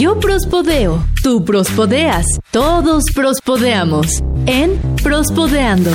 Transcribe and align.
Yo 0.00 0.18
prospodeo, 0.18 1.04
tú 1.22 1.44
prospodeas, 1.44 2.24
todos 2.50 3.04
prospodeamos 3.14 4.06
en 4.46 4.80
Prospodeando. 5.02 5.90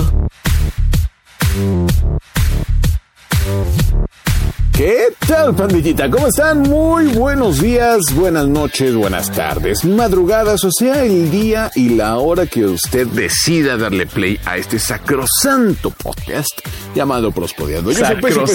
¿Qué 4.73 5.07
tal, 5.25 5.55
pandillita? 5.55 6.07
¿Cómo 6.11 6.27
están? 6.27 6.61
Muy 6.63 7.07
buenos 7.13 7.59
días, 7.61 8.01
buenas 8.13 8.45
noches, 8.47 8.93
buenas 8.93 9.31
tardes, 9.31 9.83
madrugadas, 9.85 10.63
o 10.65 10.69
sea, 10.71 11.03
el 11.03 11.31
día 11.31 11.71
y 11.75 11.89
la 11.95 12.17
hora 12.17 12.45
que 12.45 12.65
usted 12.65 13.07
decida 13.07 13.75
darle 13.77 14.05
play 14.05 14.37
a 14.45 14.57
este 14.57 14.77
sacrosanto 14.77 15.89
podcast 15.89 16.51
llamado 16.93 17.31
Prospodeando. 17.31 17.91
Yo 17.91 18.05
soy 18.05 18.15
Pezuña, 18.21 18.47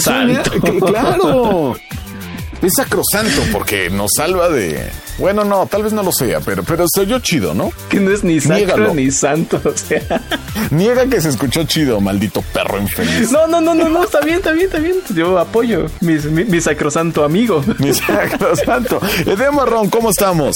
Sacrosanto. 0.45 0.51
que- 0.61 0.79
Claro. 0.81 1.75
Es 2.63 2.73
sacrosanto 2.77 3.43
porque 3.53 3.89
nos 3.91 4.11
salva 4.17 4.49
de... 4.49 4.91
Bueno, 5.19 5.45
no, 5.45 5.67
tal 5.67 5.83
vez 5.83 5.93
no 5.93 6.03
lo 6.03 6.13
sea, 6.13 6.41
pero, 6.41 6.63
pero 6.63 6.87
soy 6.95 7.07
yo 7.07 7.19
chido, 7.21 7.53
¿no? 7.53 7.73
Que 7.91 8.01
no 8.01 8.11
es 8.11 8.25
ni 8.25 8.41
sacro 8.41 8.57
Niégalo. 8.57 8.95
ni 8.95 9.11
santo, 9.11 9.61
o 9.63 9.77
sea. 9.77 10.01
Niega 10.71 11.07
que 11.07 11.21
se 11.21 11.29
escuchó 11.29 11.65
chido, 11.65 12.01
maldito 12.01 12.41
perro 12.41 12.79
infeliz. 12.81 13.31
No, 13.31 13.47
no, 13.47 13.61
no, 13.61 13.75
no, 13.75 13.89
no, 13.89 14.05
está 14.05 14.21
bien, 14.21 14.39
está 14.39 14.53
bien, 14.53 14.67
está 14.67 14.79
bien. 14.79 14.97
Yo 15.15 15.39
apoyo 15.39 15.87
mi, 16.01 16.15
mi, 16.15 16.45
mi 16.45 16.61
sacrosanto 16.61 17.23
amigo. 17.23 17.63
Mi 17.79 17.93
sacrosanto. 17.95 18.99
Edema 19.27 19.51
Marrón, 19.53 19.91
¿cómo 19.91 20.11
estamos? 20.11 20.55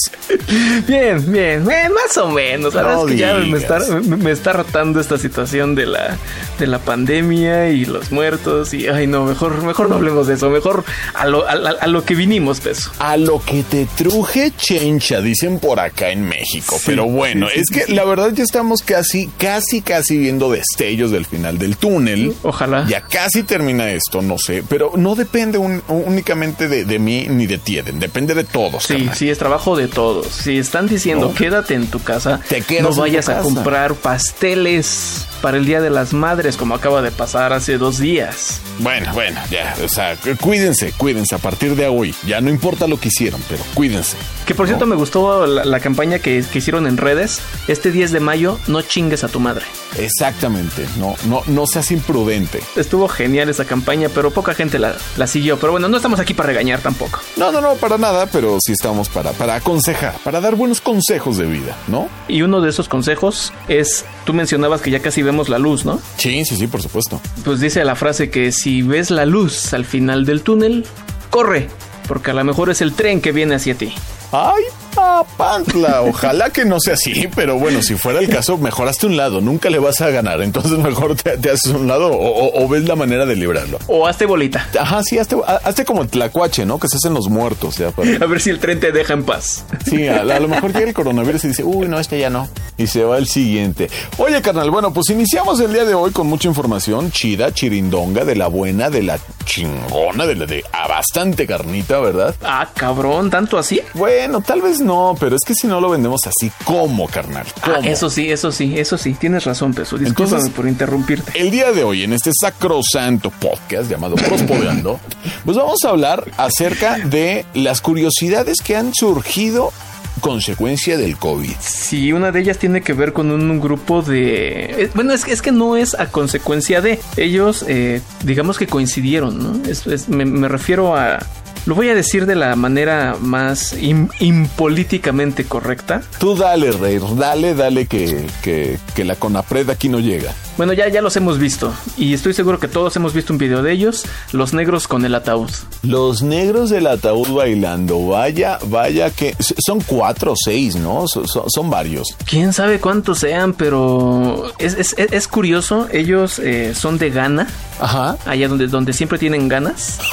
Bien, 0.87 1.31
bien, 1.31 1.67
bien, 1.67 1.93
más 1.93 2.17
o 2.17 2.29
menos. 2.31 2.73
La 2.75 2.83
verdad 2.83 3.01
es 3.07 3.13
que 3.13 3.17
ya 3.19 3.35
me 3.35 3.59
está, 3.59 3.79
me, 4.03 4.17
me 4.17 4.31
está 4.31 4.55
rotando 4.55 4.99
esta 4.99 5.19
situación 5.19 5.75
de 5.75 5.87
la, 5.87 6.17
de 6.59 6.67
la 6.67 6.79
pandemia 6.79 7.71
y 7.71 7.85
los 7.85 8.11
muertos. 8.13 8.73
Y 8.75 8.87
ay, 8.89 9.07
no, 9.07 9.25
mejor, 9.25 9.63
mejor 9.65 9.89
no 9.89 9.97
hablemos 9.97 10.27
de 10.27 10.35
eso. 10.35 10.51
Mejor 10.51 10.85
a 11.15 11.27
lo, 11.27 11.47
a, 11.49 11.53
a- 11.53 11.77
a 11.81 11.87
lo 11.87 12.05
que 12.05 12.15
vinimos, 12.15 12.61
peso. 12.61 12.91
A 12.99 13.17
lo 13.17 13.43
que 13.43 13.63
te 13.63 13.87
truje 13.87 14.53
chencha, 14.57 15.21
dicen 15.21 15.59
por 15.59 15.81
acá 15.81 16.11
en 16.11 16.23
México. 16.29 16.81
Pero 16.87 17.07
bueno, 17.07 17.49
es 17.55 17.65
que 17.71 17.93
la 17.93 18.05
verdad 18.05 18.31
ya 18.33 18.43
estamos 18.45 18.83
casi, 18.83 19.29
casi, 19.39 19.83
casi 19.83 20.19
viendo 20.19 20.51
destellos 20.51 21.11
del 21.11 21.27
final 21.27 21.59
del 21.59 21.77
túnel. 21.77 22.35
Ojalá. 22.43 22.87
Ya 22.89 23.01
casi 23.03 23.43
termina 23.43 23.91
esto, 23.91 24.23
no 24.23 24.37
sé, 24.39 24.63
pero 24.69 24.93
no 24.97 25.15
depende 25.15 25.59
un- 25.59 25.83
únicamente 25.89 26.69
de, 26.69 26.85
de 26.85 26.99
mí 26.99 27.27
ni 27.29 27.47
de 27.47 27.59
ti, 27.59 27.79
Eden, 27.79 27.99
depende 28.01 28.35
de 28.35 28.45
todos. 28.45 28.85
Sí, 28.85 28.95
carnal. 28.95 29.15
sí, 29.17 29.31
es 29.31 29.39
trabajo 29.39 29.77
de 29.77 29.89
todos. 29.89 30.27
Si 30.29 30.59
están 30.59 30.87
diciendo 30.89 31.29
No. 31.29 31.35
quédate 31.35 31.75
en 31.75 31.87
tu 31.89 32.03
casa, 32.03 32.41
Te 32.49 32.61
quedas 32.63 32.83
no 32.97 33.03
vayas 33.03 33.29
a 33.29 33.41
comprar 33.41 33.95
pasteles 33.95 35.27
para 35.45 35.59
el 35.59 35.67
Día 35.67 35.83
de 35.83 35.91
las 35.91 36.15
Madres, 36.15 36.57
como 36.57 36.75
acaba 36.75 37.03
de 37.03 37.11
pasar 37.11 37.53
hace 37.53 37.77
dos 37.77 37.99
días. 37.99 38.63
Bueno, 38.79 39.13
bueno, 39.13 39.39
ya, 39.51 39.77
o 39.85 39.89
sea, 39.91 40.17
cuídense, 40.41 40.93
cuídense 40.93 41.35
a 41.35 41.39
partir 41.39 41.77
de 41.77 41.87
hoy. 41.87 42.15
Ya 42.27 42.41
no 42.41 42.49
importa 42.49 42.87
lo 42.87 42.99
que 42.99 43.09
hicieron, 43.09 43.43
pero 43.47 43.63
cuídense. 43.75 44.17
Que 44.47 44.55
por 44.55 44.67
cierto 44.67 44.85
me 44.85 44.95
gustó 44.95 45.47
la, 45.47 45.65
la 45.65 45.81
campaña 45.81 46.19
que, 46.19 46.45
que 46.51 46.59
hicieron 46.59 46.87
en 46.87 46.99
redes. 46.99 47.41
Este 47.67 47.91
10 47.91 48.13
de 48.13 48.21
mayo, 48.21 48.59
no 48.67 48.83
chingues 48.83 49.25
a 49.25 49.29
tu 49.29 49.41
madre. 49.41 49.65
Exactamente, 49.99 50.87
no, 50.99 51.15
no, 51.27 51.43
no 51.47 51.67
seas 51.67 51.91
imprudente. 51.91 52.61
Estuvo 52.77 53.09
genial 53.09 53.49
esa 53.49 53.65
campaña, 53.65 54.09
pero 54.15 54.31
poca 54.31 54.55
gente 54.55 54.79
la, 54.79 54.97
la 55.17 55.27
siguió. 55.27 55.59
Pero 55.59 55.73
bueno, 55.73 55.89
no 55.89 55.97
estamos 55.97 56.21
aquí 56.21 56.35
para 56.35 56.49
regañar 56.49 56.81
tampoco. 56.81 57.21
No, 57.37 57.53
no, 57.53 57.61
no, 57.61 57.75
para 57.77 57.97
nada, 57.97 58.27
pero 58.27 58.59
sí 58.61 58.73
estamos 58.73 59.09
para, 59.09 59.33
para 59.33 59.55
aconsejar, 59.55 60.15
para 60.25 60.41
dar 60.41 60.57
buenos 60.57 60.81
consejos 60.81 61.39
de 61.39 61.47
vida, 61.47 61.77
¿no? 61.89 62.09
Y 62.29 62.43
uno 62.43 62.61
de 62.61 62.71
esos 62.71 62.89
consejos 62.89 63.53
es, 63.69 64.05
tú 64.25 64.35
mencionabas 64.35 64.83
que 64.83 64.91
ya 64.91 65.01
casi 65.01 65.23
vemos 65.23 65.49
la 65.49 65.59
luz, 65.59 65.85
¿no? 65.85 66.01
Sí, 66.19 66.45
sí, 66.45 66.57
sí, 66.57 66.67
por 66.67 66.83
supuesto. 66.83 67.21
Pues 67.45 67.61
dice 67.61 67.83
la 67.85 67.97
frase 67.97 68.31
que 68.31 68.53
si 68.53 68.83
ves 68.83 69.11
la 69.11 69.25
luz 69.25 69.73
al 69.73 69.85
final 69.85 70.27
del 70.27 70.43
túnel, 70.43 70.85
corre, 71.31 71.69
porque 72.09 72.31
a 72.33 72.35
lo 72.35 72.45
mejor 72.45 72.71
es 72.71 72.81
el 72.81 72.93
tren 72.93 73.21
que 73.21 73.33
viene 73.33 73.55
hacia 73.55 73.75
ti. 73.75 73.95
Ay, 74.37 74.65
papantla, 74.95 76.03
ojalá 76.03 76.51
que 76.51 76.65
no 76.65 76.79
sea 76.81 76.95
así, 76.95 77.29
pero 77.35 77.59
bueno, 77.59 77.83
si 77.83 77.95
fuera 77.97 78.21
el 78.21 78.29
caso, 78.29 78.57
mejoraste 78.59 79.07
un 79.07 79.17
lado, 79.17 79.41
nunca 79.41 79.71
le 79.71 79.79
vas 79.79 80.01
a 80.01 80.11
ganar, 80.11 80.41
entonces 80.43 80.73
mejor 80.79 81.17
te, 81.17 81.37
te 81.39 81.51
haces 81.51 81.73
un 81.73 81.87
lado 81.87 82.09
o, 82.09 82.17
o- 82.17 82.65
o 82.65 82.69
ves 82.69 82.85
la 82.85 82.97
manera 82.97 83.27
de 83.27 83.37
librarlo. 83.37 83.79
O 83.87 84.07
hazte 84.07 84.27
bolita. 84.27 84.67
Ajá, 84.79 85.03
sí, 85.03 85.19
hazte, 85.19 85.37
hazte 85.65 85.85
como 85.85 86.03
el 86.03 86.09
tlacuache, 86.09 86.65
¿no? 86.67 86.79
Que 86.79 86.89
se 86.89 86.97
hacen 86.97 87.15
los 87.15 87.29
muertos, 87.29 87.77
ya. 87.79 87.91
para- 87.91 88.11
A 88.25 88.27
ver 88.27 88.41
si 88.41 88.51
el 88.51 88.59
tren 88.59 88.81
te 88.81 88.93
deja 88.93 89.13
en 89.15 89.25
paz. 89.25 89.65
Sí, 89.89 90.07
a, 90.09 90.21
a 90.21 90.41
lo 90.41 90.49
mejor 90.49 90.73
llega 90.73 90.89
el 90.89 90.95
coronavirus 90.95 91.45
y 91.45 91.49
dice, 91.49 91.65
uy, 91.65 91.89
no, 91.89 91.99
este 91.99 92.19
ya 92.19 92.31
no. 92.31 92.49
Y 92.77 92.87
se 92.87 93.05
va 93.05 93.19
el 93.19 93.27
siguiente. 93.27 93.89
Oye, 94.19 94.41
carnal, 94.43 94.71
bueno, 94.71 94.93
pues 94.93 95.09
iniciamos 95.11 95.61
el 95.61 95.73
día 95.73 95.85
de 95.85 95.95
hoy 95.95 96.11
con 96.13 96.27
mucha 96.27 96.49
información 96.49 97.11
chida, 97.13 97.53
chirindonga, 97.53 98.25
de 98.25 98.37
la 98.37 98.49
buena, 98.49 98.91
de 98.91 99.03
la 99.03 99.19
chingona, 99.45 100.27
de 100.27 100.35
la 100.37 100.47
de 100.47 100.65
a 100.73 100.89
bastante 100.89 101.47
carnita, 101.47 101.99
¿verdad? 102.01 102.35
Ah, 102.43 102.69
cabrón, 102.75 103.31
¿tanto 103.31 103.59
así? 103.59 103.81
Bueno, 103.95 104.41
tal 104.41 104.63
vez 104.63 104.81
no, 104.85 105.17
pero 105.19 105.35
es 105.37 105.43
que 105.47 105.55
si 105.55 105.67
no 105.67 105.81
lo 105.81 105.91
vendemos 105.91 106.21
así, 106.27 106.51
¿cómo, 106.65 107.09
carnal? 107.09 107.47
¿Cómo? 107.63 107.77
Ah, 107.77 107.81
eso 107.83 108.09
sí, 108.11 108.31
eso 108.31 108.53
sí, 108.53 108.79
eso 108.79 108.97
sí, 108.99 109.15
tienes 109.15 109.45
razón, 109.45 109.75
Peso. 109.75 109.97
Discúlpame 109.99 110.27
Entonces- 110.39 110.55
por 110.55 110.69
interrumpirte. 110.69 111.33
El 111.41 111.51
día 111.51 111.73
de 111.73 111.83
hoy, 111.85 112.03
en 112.05 112.13
este 112.13 112.31
sacrosanto 112.39 113.31
podcast 113.31 113.91
llamado 113.91 114.15
Prospodeando, 114.17 115.01
pues 115.45 115.57
vamos 115.57 115.79
a 115.85 115.89
hablar 115.91 116.31
acerca 116.37 116.99
de 116.99 117.45
las 117.55 117.81
curiosidades 117.81 118.59
que 118.63 118.77
han 118.77 118.93
surgido 118.95 119.73
consecuencia 120.21 120.97
del 120.97 121.17
COVID. 121.19 121.53
Sí, 121.61 122.13
una 122.13 122.33
de 122.33 122.41
ellas 122.41 122.59
tiene 122.59 122.81
que 122.83 122.93
ver 122.95 123.13
con 123.13 123.31
un, 123.31 123.61
grupo 123.61 124.01
de... 124.01 124.85
eh, 124.85 124.91
bueno, 124.95 125.13
es, 125.13 125.25
que- 125.25 125.33
es 125.33 125.43
que 125.43 125.53
no 125.53 125.77
es 125.77 125.95
a 125.95 126.07
consecuencia 126.07 126.81
de... 126.81 126.99
Ellos, 127.17 127.65
eh, 127.69 128.01
digamos 128.23 128.57
que 128.57 128.67
coincidieron, 128.67 129.43
¿no? 129.63 129.69
Es- 129.69 129.87
es- 129.87 130.09
me, 130.09 130.25
me 130.25 130.49
refiero 130.49 130.97
a... 130.97 131.19
Lo 131.67 131.75
voy 131.75 131.89
a 131.89 131.95
decir 131.95 132.27
de 132.27 132.35
la 132.35 132.57
manera 132.57 133.17
más 133.21 133.75
im- 133.79 134.11
impolíticamente 134.21 135.45
correcta. 135.45 136.03
Tú 136.19 136.37
dale, 136.37 136.73
Rey, 136.73 136.99
dale, 137.17 137.55
dale 137.55 137.87
que, 137.87 138.27
que, 138.43 138.79
que 138.95 139.05
la 139.05 139.17
Conapred 139.17 139.69
aquí 139.71 139.89
no 139.89 139.99
llega. 140.01 140.33
Bueno, 140.57 140.73
ya, 140.73 140.89
ya 140.89 141.01
los 141.03 141.17
hemos 141.17 141.39
visto. 141.39 141.73
Y 141.97 142.15
estoy 142.15 142.33
seguro 142.35 142.61
que 142.61 142.69
todos 142.69 142.95
hemos 142.97 143.13
visto 143.13 143.33
un 143.33 143.39
video 143.39 143.63
de 143.63 143.73
ellos. 143.73 144.05
Los 144.33 144.55
negros 144.55 144.87
con 144.87 145.05
el 145.05 145.15
ataúd. 145.15 145.51
Los 145.83 146.23
negros 146.23 146.71
del 146.71 146.87
ataúd 146.87 147.29
bailando, 147.35 148.07
vaya, 148.07 148.59
vaya 148.67 149.11
que... 149.11 149.35
Son 149.65 149.81
cuatro 149.81 150.33
o 150.33 150.37
seis, 150.37 150.77
¿no? 150.77 151.07
So- 151.09 151.27
so- 151.27 151.47
son 151.49 151.71
varios. 151.71 152.07
Quién 152.27 152.53
sabe 152.53 152.79
cuántos 152.79 153.19
sean, 153.21 153.53
pero 153.55 154.53
es, 154.59 154.75
es- 154.75 154.95
es- 154.99 155.13
es 155.13 155.29
curioso. 155.29 155.89
Ellos 155.93 156.39
eh, 156.39 156.73
son 156.75 156.99
de 156.99 157.11
Ghana, 157.11 157.49
Ajá. 157.81 158.17
allá 158.27 158.49
donde, 158.49 158.67
donde 158.69 158.93
siempre 158.93 159.19
tienen 159.19 159.49
ganas. 159.49 159.99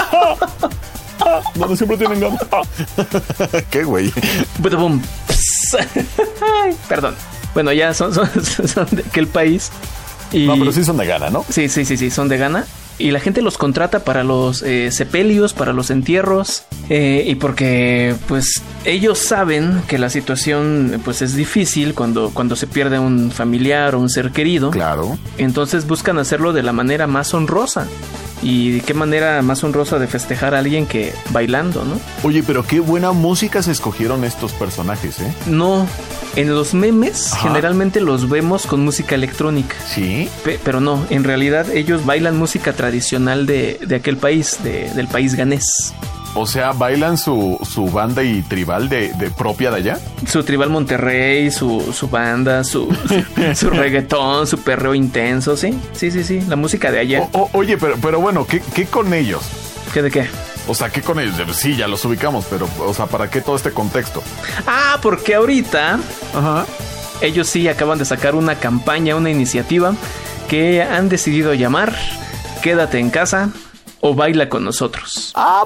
Donde 1.56 1.78
siempre 1.78 1.98
tienen 1.98 2.20
ganas. 2.20 2.42
Qué 3.70 3.84
güey. 3.84 4.12
Perdón. 6.88 7.16
Bueno, 7.54 7.72
ya 7.74 7.94
son, 7.94 8.14
son, 8.14 8.30
son 8.68 8.88
de 8.92 9.04
aquel 9.04 9.28
país. 9.28 9.72
Y 10.32 10.46
No, 10.48 10.58
pero 10.58 10.72
sí 10.72 10.84
son 10.84 10.98
de 10.98 11.06
gana, 11.06 11.30
¿no? 11.30 11.46
sí, 11.50 11.68
sí, 11.68 11.84
sí, 11.86 11.98
sí, 11.98 12.10
son 12.10 12.30
de 12.30 12.38
Ghana. 12.38 12.66
Y 12.98 13.12
la 13.12 13.20
gente 13.20 13.42
los 13.42 13.58
contrata 13.58 14.04
para 14.04 14.24
los 14.24 14.62
eh, 14.62 14.92
sepelios, 14.92 15.54
para 15.54 15.74
los 15.74 15.90
entierros. 15.90 16.64
eh, 16.90 17.24
y 17.26 17.36
porque, 17.36 18.16
pues, 18.28 18.62
ellos 18.86 19.18
saben 19.18 19.82
que 19.88 19.98
la 19.98 20.10
situación, 20.10 21.02
pues, 21.04 21.22
es 21.22 21.36
difícil 21.36 21.94
cuando, 21.94 22.30
cuando 22.34 22.56
se 22.56 22.68
pierde 22.68 23.00
un 23.00 23.32
familiar 23.32 23.96
o 23.96 24.00
un 24.00 24.10
ser 24.10 24.32
querido. 24.32 24.72
Claro. 24.72 25.18
Entonces 25.38 25.88
buscan 25.88 26.20
hacerlo 26.20 26.54
de 26.54 26.64
la 26.64 26.74
manera 26.74 27.08
más 27.08 27.34
honrosa. 27.34 27.88
Y 28.44 28.82
qué 28.82 28.96
manera 28.96 29.42
más 29.44 29.64
honrosa 29.64 30.00
de 30.00 30.08
festejar 30.08 30.56
a 30.56 30.60
alguien 30.60 30.88
que 30.88 31.14
bailando, 31.30 31.86
¿no? 31.86 32.00
Oye, 32.28 32.42
pero 32.46 32.66
qué 32.66 32.80
buena 32.80 33.12
música 33.12 33.62
se 33.62 33.72
escogieron 33.72 34.24
estos 34.24 34.52
personajes, 34.54 35.20
¿eh? 35.20 35.32
No, 35.46 35.86
en 36.36 36.54
los 36.54 36.74
memes 36.74 37.34
Ajá. 37.34 37.50
generalmente 37.50 38.00
los 38.02 38.30
vemos 38.30 38.66
con 38.66 38.84
música 38.84 39.16
electrónica. 39.16 39.76
Sí. 39.88 40.30
Pe- 40.44 40.60
pero 40.64 40.80
no, 40.80 41.06
en 41.10 41.24
realidad 41.24 41.70
ellos 41.72 42.06
bailan 42.06 42.38
música 42.38 42.74
tradicional 42.74 43.46
de, 43.46 43.80
de 43.86 43.96
aquel 43.96 44.18
país, 44.18 44.58
de- 44.64 44.90
del 44.92 45.08
país 45.08 45.36
ganés. 45.36 45.94
O 46.34 46.48
sea, 46.48 46.72
bailan 46.72 47.18
su, 47.18 47.60
su 47.70 47.88
banda 47.90 48.24
y 48.24 48.42
tribal 48.44 48.88
de, 48.88 49.12
de 49.14 49.30
propia 49.32 49.70
de 49.70 49.78
allá. 49.78 50.00
Su 50.26 50.44
tribal 50.44 50.70
Monterrey, 50.70 51.52
su, 51.52 51.92
su 51.94 52.08
banda, 52.08 52.64
su, 52.64 52.88
su, 53.10 53.56
su 53.56 53.70
reggaetón, 53.70 54.48
su 54.48 54.58
perreo 54.60 54.96
intenso, 54.96 55.58
¿sí? 55.58 55.78
Sí, 55.92 56.10
sí, 56.10 56.24
sí, 56.24 56.40
la 56.48 56.56
música 56.56 56.90
de 56.90 57.00
allá. 57.00 57.28
O- 57.34 57.40
o- 57.42 57.50
oye, 57.52 57.78
pero, 57.78 57.96
pero 58.02 58.22
bueno, 58.22 58.48
¿qué, 58.48 58.62
¿qué 58.74 58.86
con 58.86 59.14
ellos? 59.14 59.42
¿Qué 59.94 60.02
de 60.02 60.10
qué? 60.10 60.28
O 60.72 60.74
sea, 60.74 60.90
¿qué 60.90 61.02
con 61.02 61.20
ellos? 61.20 61.36
Sí, 61.54 61.76
ya 61.76 61.86
los 61.86 62.06
ubicamos, 62.06 62.46
pero, 62.50 62.66
o 62.80 62.94
sea, 62.94 63.06
¿para 63.06 63.30
qué 63.30 63.42
todo 63.42 63.58
este 63.58 63.72
contexto? 63.72 64.24
Ah, 64.66 65.00
porque 65.02 65.36
ahorita 65.36 66.00
Ajá. 66.34 66.66
ellos 67.20 67.50
sí 67.50 67.68
acaban 67.68 68.00
de 68.00 68.06
sacar 68.06 68.36
una 68.36 68.56
campaña, 68.56 69.18
una 69.18 69.30
iniciativa 69.30 69.94
que 70.48 70.82
han 70.82 71.10
decidido 71.10 71.54
llamar 71.54 71.94
Quédate 72.64 73.00
en 73.00 73.10
casa 73.10 73.50
o 74.00 74.16
baila 74.16 74.48
con 74.48 74.64
nosotros. 74.64 75.34
¡Ah, 75.36 75.66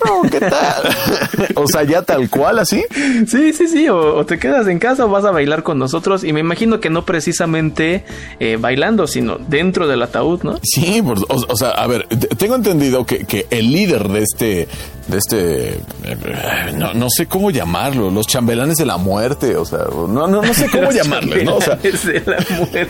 perro, 0.00 0.22
¿qué 0.30 0.40
tal? 0.40 1.56
o 1.56 1.66
sea, 1.66 1.82
ya 1.84 2.02
tal 2.02 2.28
cual, 2.30 2.58
así. 2.58 2.84
Sí, 3.26 3.52
sí, 3.52 3.68
sí, 3.68 3.88
o, 3.88 4.24
te 4.26 4.38
quedas 4.38 4.66
en 4.68 4.78
casa 4.78 5.04
o 5.04 5.08
vas 5.08 5.24
a 5.24 5.30
bailar 5.30 5.62
con 5.62 5.78
nosotros 5.78 6.24
y 6.24 6.32
me 6.32 6.40
imagino 6.40 6.80
que 6.80 6.90
no 6.90 7.04
precisamente 7.04 8.04
eh, 8.40 8.56
bailando, 8.60 9.06
sino 9.06 9.38
dentro 9.38 9.88
del 9.88 10.02
ataúd, 10.02 10.42
¿no? 10.42 10.58
Sí, 10.62 11.02
o, 11.28 11.56
sea, 11.56 11.70
a 11.70 11.86
ver, 11.86 12.06
tengo 12.36 12.54
entendido 12.54 13.06
que, 13.06 13.24
que 13.24 13.46
el 13.50 13.72
líder 13.72 14.08
de 14.08 14.22
este 14.22 14.68
de 15.08 15.18
este, 15.18 15.68
eh, 16.04 16.72
no, 16.76 16.92
no, 16.92 17.08
sé 17.08 17.26
cómo 17.26 17.50
llamarlo, 17.50 18.10
los 18.10 18.26
chambelanes 18.26 18.76
de 18.76 18.84
la 18.84 18.98
muerte, 18.98 19.56
o 19.56 19.64
sea, 19.64 19.86
no, 19.90 20.26
no, 20.28 20.42
no 20.42 20.54
sé 20.54 20.68
cómo 20.72 20.90
llamarlo, 20.90 21.34
¿no? 21.42 21.56
O 21.56 21.60
sea, 21.60 21.76
de 21.76 22.22
la 22.26 22.44
muerte. 22.56 22.88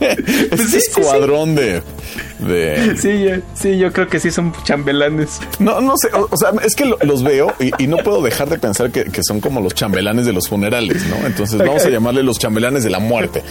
Ese 0.50 0.78
escuadrón 0.78 1.54
de, 1.54 1.82
de... 2.38 2.96
Sí, 2.98 3.22
yo, 3.22 3.36
sí, 3.54 3.78
yo 3.78 3.92
creo 3.92 4.08
que 4.08 4.20
sí 4.20 4.30
son 4.30 4.52
chambelanes. 4.64 5.40
No, 5.58 5.80
no 5.80 5.96
sé, 5.96 6.08
o, 6.12 6.36
sea, 6.36 6.52
es 6.64 6.74
que 6.74 6.84
los 6.84 7.22
veo 7.22 7.52
y, 7.58 7.86
no 7.86 7.98
puedo 7.98 8.22
dejar 8.22 8.48
de 8.48 8.58
pensar 8.58 8.90
que, 8.90 9.04
son 9.22 9.40
como 9.40 9.60
los 9.60 9.74
chambelanes 9.74 10.26
de 10.26 10.32
los 10.32 10.48
funerales, 10.48 11.04
¿no? 11.06 11.26
Entonces 11.26 11.58
vamos 11.58 11.84
a 11.84 11.90
llamarle 11.90 12.22
los 12.22 12.38
chambelanes 12.38 12.84
de 12.84 12.90
la 12.90 12.98
muerte. 12.98 13.42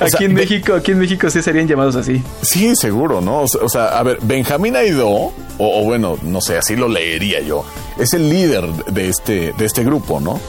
aquí 0.00 0.24
en 0.24 0.34
México, 0.34 0.74
aquí 0.74 0.92
en 0.92 0.98
México 0.98 1.28
sí 1.30 1.42
serían 1.42 1.66
llamados 1.66 1.96
así. 1.96 2.22
Sí, 2.42 2.74
seguro, 2.76 3.20
¿no? 3.20 3.42
O 3.42 3.68
sea, 3.68 3.98
a 3.98 4.02
ver, 4.02 4.18
Benjamín 4.22 4.76
Aidó, 4.76 5.08
o, 5.08 5.32
o 5.58 5.84
bueno, 5.84 6.18
no 6.22 6.40
sé, 6.40 6.58
así 6.58 6.76
lo 6.76 6.88
leería 6.88 7.40
yo. 7.40 7.64
Es 7.98 8.12
el 8.14 8.28
líder 8.28 8.64
de 8.86 9.08
este, 9.08 9.52
de 9.58 9.64
este 9.64 9.84
grupo, 9.84 10.20
¿no? 10.20 10.40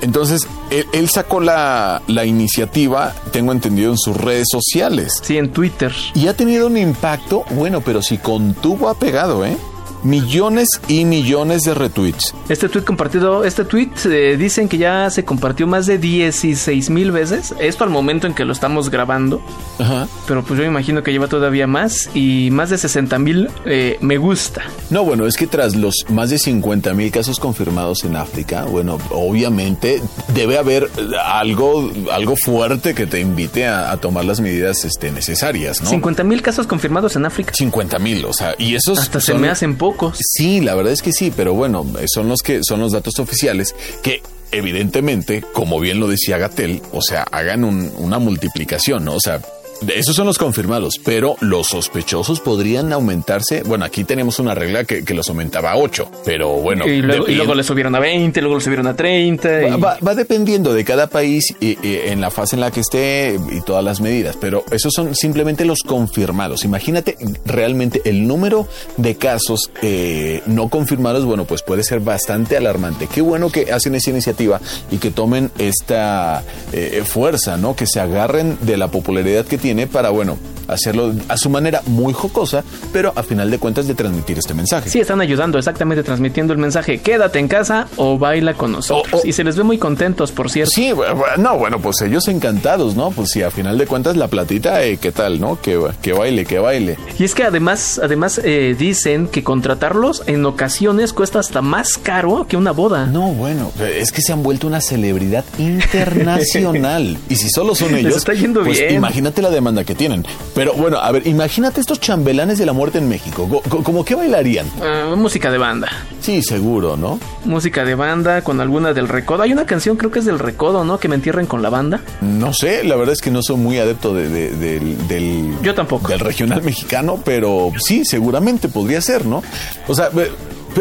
Entonces, 0.00 0.46
él, 0.70 1.08
sacó 1.08 1.40
la, 1.40 2.02
la, 2.06 2.24
iniciativa, 2.24 3.14
tengo 3.32 3.52
entendido, 3.52 3.92
en 3.92 3.98
sus 3.98 4.16
redes 4.16 4.46
sociales. 4.50 5.20
Sí, 5.22 5.36
en 5.36 5.52
Twitter. 5.52 5.92
Y 6.14 6.28
ha 6.28 6.34
tenido 6.34 6.66
un 6.66 6.76
impacto, 6.76 7.44
bueno, 7.50 7.80
pero 7.80 8.02
si 8.02 8.18
contuvo 8.18 8.88
ha 8.88 8.94
pegado, 8.94 9.44
¿eh? 9.44 9.56
Millones 10.02 10.68
y 10.88 11.04
millones 11.04 11.62
de 11.62 11.74
retweets. 11.74 12.34
Este 12.48 12.68
tweet 12.68 12.84
compartido, 12.84 13.44
este 13.44 13.64
tweet 13.64 13.90
eh, 14.06 14.36
dicen 14.38 14.68
que 14.68 14.78
ya 14.78 15.10
se 15.10 15.24
compartió 15.24 15.66
más 15.66 15.86
de 15.86 15.98
16 15.98 16.90
mil 16.90 17.12
veces. 17.12 17.54
Esto 17.60 17.84
al 17.84 17.90
momento 17.90 18.26
en 18.26 18.34
que 18.34 18.44
lo 18.44 18.52
estamos 18.52 18.90
grabando. 18.90 19.40
Ajá. 19.78 20.06
Pero 20.26 20.42
pues 20.42 20.58
yo 20.58 20.64
imagino 20.64 21.02
que 21.02 21.12
lleva 21.12 21.28
todavía 21.28 21.66
más 21.66 22.10
y 22.14 22.50
más 22.50 22.70
de 22.70 22.78
60 22.78 23.18
mil 23.18 23.50
eh, 23.64 23.98
me 24.00 24.18
gusta. 24.18 24.62
No, 24.90 25.04
bueno, 25.04 25.26
es 25.26 25.36
que 25.36 25.46
tras 25.46 25.76
los 25.76 25.94
más 26.08 26.30
de 26.30 26.38
50 26.38 26.94
mil 26.94 27.10
casos 27.10 27.38
confirmados 27.38 28.04
en 28.04 28.16
África, 28.16 28.64
bueno, 28.64 28.98
obviamente 29.10 30.00
debe 30.34 30.58
haber 30.58 30.90
algo, 31.24 31.90
algo 32.12 32.36
fuerte 32.36 32.94
que 32.94 33.06
te 33.06 33.20
invite 33.20 33.66
a, 33.66 33.96
tomar 33.98 34.24
las 34.24 34.40
medidas 34.40 34.84
este, 34.84 35.10
necesarias, 35.10 35.82
¿no? 35.82 35.90
50 35.90 36.22
mil 36.22 36.40
casos 36.40 36.66
confirmados 36.66 37.16
en 37.16 37.26
África. 37.26 37.52
50 37.52 37.98
mil, 37.98 38.24
o 38.24 38.32
sea, 38.32 38.54
y 38.58 38.74
esos 38.74 38.98
hasta 38.98 39.20
se 39.20 39.34
me 39.34 39.48
hacen 39.48 39.76
Sí, 40.18 40.60
la 40.60 40.74
verdad 40.74 40.92
es 40.92 41.02
que 41.02 41.12
sí, 41.12 41.32
pero 41.34 41.54
bueno, 41.54 41.86
son 42.06 42.28
los 42.28 42.40
que 42.42 42.60
son 42.62 42.80
los 42.80 42.92
datos 42.92 43.18
oficiales 43.18 43.74
que 44.02 44.22
evidentemente, 44.50 45.42
como 45.52 45.80
bien 45.80 46.00
lo 46.00 46.08
decía 46.08 46.38
Gatel, 46.38 46.82
o 46.92 47.02
sea, 47.02 47.22
hagan 47.22 47.64
una 47.64 48.18
multiplicación, 48.18 49.04
¿no? 49.04 49.14
O 49.14 49.20
sea, 49.20 49.40
esos 49.86 50.16
son 50.16 50.26
los 50.26 50.38
confirmados, 50.38 50.94
pero 51.04 51.36
los 51.40 51.68
sospechosos 51.68 52.40
podrían 52.40 52.92
aumentarse. 52.92 53.62
Bueno, 53.62 53.84
aquí 53.84 54.04
tenemos 54.04 54.38
una 54.38 54.54
regla 54.54 54.84
que, 54.84 55.04
los 55.14 55.28
aumentaba 55.28 55.72
a 55.72 55.76
8, 55.76 56.10
pero 56.24 56.50
bueno. 56.54 56.86
Y 56.86 57.02
luego, 57.02 57.54
le 57.54 57.62
subieron 57.62 57.94
a 57.94 58.00
20, 58.00 58.40
luego 58.40 58.56
le 58.56 58.60
subieron 58.60 58.86
a 58.86 58.94
30. 58.94 59.76
Va, 59.76 60.14
dependiendo 60.14 60.72
de 60.72 60.84
cada 60.84 61.06
país 61.08 61.54
y, 61.60 61.76
en 61.82 62.20
la 62.20 62.30
fase 62.30 62.56
en 62.56 62.60
la 62.60 62.70
que 62.70 62.80
esté 62.80 63.38
y 63.52 63.60
todas 63.62 63.84
las 63.84 64.00
medidas, 64.00 64.36
pero 64.40 64.64
esos 64.70 64.92
son 64.92 65.14
simplemente 65.14 65.64
los 65.64 65.82
confirmados. 65.82 66.64
Imagínate 66.64 67.16
realmente 67.44 68.02
el 68.04 68.26
número 68.26 68.68
de 68.96 69.16
casos 69.16 69.70
eh, 69.82 70.42
no 70.46 70.68
confirmados, 70.68 71.24
bueno, 71.24 71.44
pues 71.44 71.62
puede 71.62 71.82
ser 71.82 72.00
bastante 72.00 72.56
alarmante. 72.56 73.08
Qué 73.12 73.20
bueno 73.20 73.50
que 73.50 73.72
hacen 73.72 73.94
esa 73.94 74.10
iniciativa 74.10 74.60
y 74.90 74.98
que 74.98 75.10
tomen 75.10 75.50
esta 75.58 76.42
eh, 76.72 77.02
fuerza, 77.04 77.56
¿no? 77.56 77.74
Que 77.74 77.86
se 77.86 78.00
agarren 78.00 78.58
de 78.62 78.76
la 78.76 78.88
popularidad 78.88 79.46
que 79.46 79.58
tienen 79.58 79.67
tiene 79.68 79.86
para, 79.86 80.08
bueno, 80.08 80.38
hacerlo 80.68 81.12
a 81.28 81.36
su 81.36 81.50
manera 81.50 81.82
muy 81.86 82.12
jocosa, 82.12 82.62
pero 82.92 83.12
a 83.16 83.22
final 83.22 83.50
de 83.50 83.58
cuentas 83.58 83.86
de 83.88 83.94
transmitir 83.94 84.38
este 84.38 84.54
mensaje. 84.54 84.88
Sí, 84.90 85.00
están 85.00 85.20
ayudando 85.20 85.58
exactamente 85.58 86.02
transmitiendo 86.02 86.52
el 86.52 86.58
mensaje, 86.58 86.98
quédate 86.98 87.38
en 87.38 87.48
casa 87.48 87.88
o 87.96 88.18
baila 88.18 88.54
con 88.54 88.72
nosotros. 88.72 89.24
y 89.24 89.32
se 89.32 89.44
les 89.44 89.56
ve 89.56 89.62
muy 89.64 89.78
contentos, 89.78 90.32
por 90.32 90.50
cierto. 90.50 90.70
Sí, 90.74 90.92
no, 91.38 91.58
bueno, 91.58 91.78
pues 91.80 92.00
ellos 92.02 92.28
encantados, 92.28 92.94
¿no? 92.94 93.10
Pues 93.10 93.30
sí, 93.30 93.42
a 93.42 93.50
final 93.50 93.78
de 93.78 93.86
cuentas 93.86 94.16
la 94.16 94.28
platita, 94.28 94.84
eh, 94.84 94.98
¿qué 94.98 95.12
tal, 95.12 95.40
no? 95.40 95.60
Que, 95.60 95.78
que 96.02 96.12
baile, 96.12 96.44
que 96.44 96.58
baile. 96.58 96.96
Y 97.18 97.24
es 97.24 97.34
que 97.34 97.44
además, 97.44 98.00
además 98.02 98.40
eh, 98.44 98.76
dicen 98.78 99.28
que 99.28 99.42
contratarlos 99.42 100.22
en 100.26 100.44
ocasiones 100.44 101.12
cuesta 101.12 101.38
hasta 101.38 101.62
más 101.62 101.98
caro 101.98 102.46
que 102.48 102.56
una 102.56 102.72
boda. 102.72 103.06
No, 103.06 103.32
bueno, 103.32 103.72
es 103.80 104.12
que 104.12 104.22
se 104.22 104.32
han 104.32 104.42
vuelto 104.42 104.66
una 104.66 104.80
celebridad 104.80 105.44
internacional. 105.58 107.18
y 107.28 107.36
si 107.36 107.48
solo 107.50 107.74
son 107.74 107.94
ellos, 107.94 108.16
está 108.16 108.34
yendo 108.34 108.62
pues 108.62 108.78
bien. 108.78 108.94
imagínate 108.94 109.42
la 109.42 109.50
demanda 109.50 109.84
que 109.84 109.94
tienen. 109.94 110.24
Pero 110.58 110.72
bueno, 110.74 110.98
a 110.98 111.12
ver, 111.12 111.24
imagínate 111.24 111.80
estos 111.80 112.00
chambelanes 112.00 112.58
de 112.58 112.66
la 112.66 112.72
muerte 112.72 112.98
en 112.98 113.08
México. 113.08 113.62
¿Cómo 113.84 114.04
qué 114.04 114.16
bailarían? 114.16 114.66
Ah, 114.82 115.14
música 115.16 115.52
de 115.52 115.58
banda. 115.58 115.88
Sí, 116.20 116.42
seguro, 116.42 116.96
¿no? 116.96 117.20
Música 117.44 117.84
de 117.84 117.94
banda 117.94 118.42
con 118.42 118.60
alguna 118.60 118.92
del 118.92 119.06
recodo. 119.06 119.44
Hay 119.44 119.52
una 119.52 119.66
canción, 119.66 119.96
creo 119.96 120.10
que 120.10 120.18
es 120.18 120.24
del 120.24 120.40
recodo, 120.40 120.82
¿no? 120.84 120.98
Que 120.98 121.06
me 121.06 121.14
entierren 121.14 121.46
con 121.46 121.62
la 121.62 121.70
banda. 121.70 122.00
No 122.22 122.52
sé, 122.52 122.82
la 122.82 122.96
verdad 122.96 123.12
es 123.12 123.20
que 123.20 123.30
no 123.30 123.40
soy 123.40 123.54
muy 123.54 123.78
adepto 123.78 124.12
del... 124.12 125.56
Yo 125.62 125.76
tampoco. 125.76 126.08
Del 126.08 126.18
regional 126.18 126.60
mexicano, 126.62 127.20
pero 127.24 127.70
sí, 127.78 128.04
seguramente 128.04 128.68
podría 128.68 129.00
ser, 129.00 129.26
¿no? 129.26 129.44
O 129.86 129.94
sea, 129.94 130.10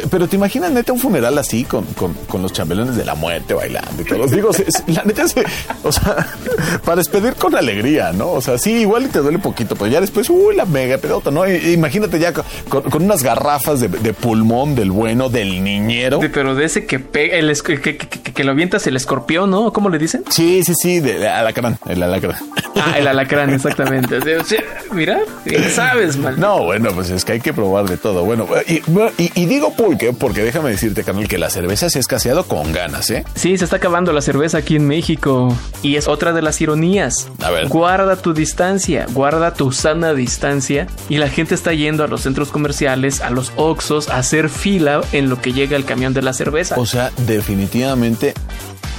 pero 0.10 0.28
te 0.28 0.36
imaginas 0.36 0.72
neta 0.72 0.94
un 0.94 1.00
funeral 1.00 1.38
así 1.38 1.64
con, 1.64 1.86
con, 1.96 2.42
los 2.42 2.54
chambelanes 2.54 2.96
de 2.96 3.06
la 3.06 3.16
muerte 3.16 3.54
bailando 3.54 4.02
y 4.02 4.06
todos. 4.06 4.32
Digo, 4.32 4.52
la 4.88 5.04
neta 5.04 5.24
es, 5.24 5.36
o 5.84 5.92
sea, 5.92 6.28
para 6.86 6.98
despedir 6.98 7.34
con 7.36 7.56
alegría, 7.56 8.12
¿no? 8.14 8.32
O 8.32 8.42
sea, 8.42 8.58
sí, 8.58 8.74
igual 8.74 9.06
y 9.06 9.08
te 9.08 9.20
duele 9.20 9.40
poquito, 9.40 9.76
pero 9.76 9.88
ya 9.88 10.02
después, 10.02 10.30
uy, 10.30 10.56
la 10.56 10.66
mega 10.66 10.98
pedota, 10.98 11.32
¿no? 11.32 11.48
imagínate 11.48 12.20
ya 12.20 12.34
con, 12.34 13.04
unas 13.04 13.24
garrafas 13.24 13.80
de, 13.80 13.90
pulmón 14.14 14.76
del 14.76 14.92
bueno, 14.92 15.30
del 15.30 15.64
niñero. 15.64 16.20
pero 16.34 16.56
de 16.56 16.66
ese 16.66 16.86
que 16.86 17.00
pega, 17.00 17.38
el, 17.38 17.56
que, 17.62 17.80
que, 17.80 17.98
que, 17.98 18.44
lo 18.44 18.52
avientas 18.52 18.88
el 18.88 18.96
escorpión, 18.96 19.50
¿no? 19.50 19.72
¿Cómo 19.72 19.90
le 19.90 19.98
dicen? 19.98 20.24
Sí, 20.30 20.64
sí, 20.64 20.74
sí, 20.76 21.00
de, 21.00 21.28
alacrán, 21.28 21.78
el 21.88 22.04
alacrán. 22.04 22.38
Ah, 22.80 23.00
el 23.00 23.08
alacrán, 23.08 23.52
exactamente. 23.52 24.20
mira, 24.92 25.22
sabes, 25.74 26.16
mal. 26.16 26.40
No, 26.40 26.64
bueno, 26.64 26.92
pues 26.94 27.10
es 27.10 27.26
que 27.26 27.32
hay 27.32 27.40
que 27.40 27.52
probar 27.52 27.90
de 27.90 27.98
todo. 27.98 28.24
Bueno, 28.24 28.48
y, 28.68 28.84
y, 29.18 29.32
y 29.34 29.46
digo, 29.48 29.74
¿Por 29.78 29.87
qué? 29.96 30.12
Porque 30.12 30.44
déjame 30.44 30.72
decirte, 30.72 31.04
Carnal, 31.04 31.28
que 31.28 31.38
la 31.38 31.50
cerveza 31.52 31.90
se 31.90 32.00
ha 32.00 32.02
escaseado 32.02 32.46
con 32.46 32.74
ganas, 32.74 33.10
¿eh? 33.12 33.24
Sí, 33.36 33.58
se 33.58 33.66
está 33.66 33.78
acabando 33.78 34.12
la 34.12 34.22
cerveza 34.22 34.58
aquí 34.58 34.76
en 34.76 34.88
México. 34.88 35.56
Y 35.84 35.96
es 35.96 36.08
otra 36.08 36.34
de 36.34 36.42
las 36.42 36.60
ironías. 36.60 37.30
A 37.44 37.52
ver. 37.52 37.68
Guarda 37.68 38.16
tu 38.16 38.34
distancia, 38.34 39.06
guarda 39.14 39.54
tu 39.54 39.72
sana 39.72 40.14
distancia. 40.14 40.88
Y 41.10 41.18
la 41.18 41.30
gente 41.30 41.56
está 41.56 41.74
yendo 41.74 42.04
a 42.04 42.08
los 42.08 42.22
centros 42.22 42.50
comerciales, 42.50 43.22
a 43.22 43.30
los 43.30 43.54
Oxos, 43.56 44.10
a 44.10 44.18
hacer 44.18 44.50
fila 44.50 45.02
en 45.12 45.30
lo 45.30 45.42
que 45.42 45.54
llega 45.54 45.78
el 45.78 45.86
camión 45.86 46.14
de 46.14 46.22
la 46.22 46.34
cerveza. 46.34 46.76
O 46.78 46.86
sea, 46.86 47.12
definitivamente 47.26 48.34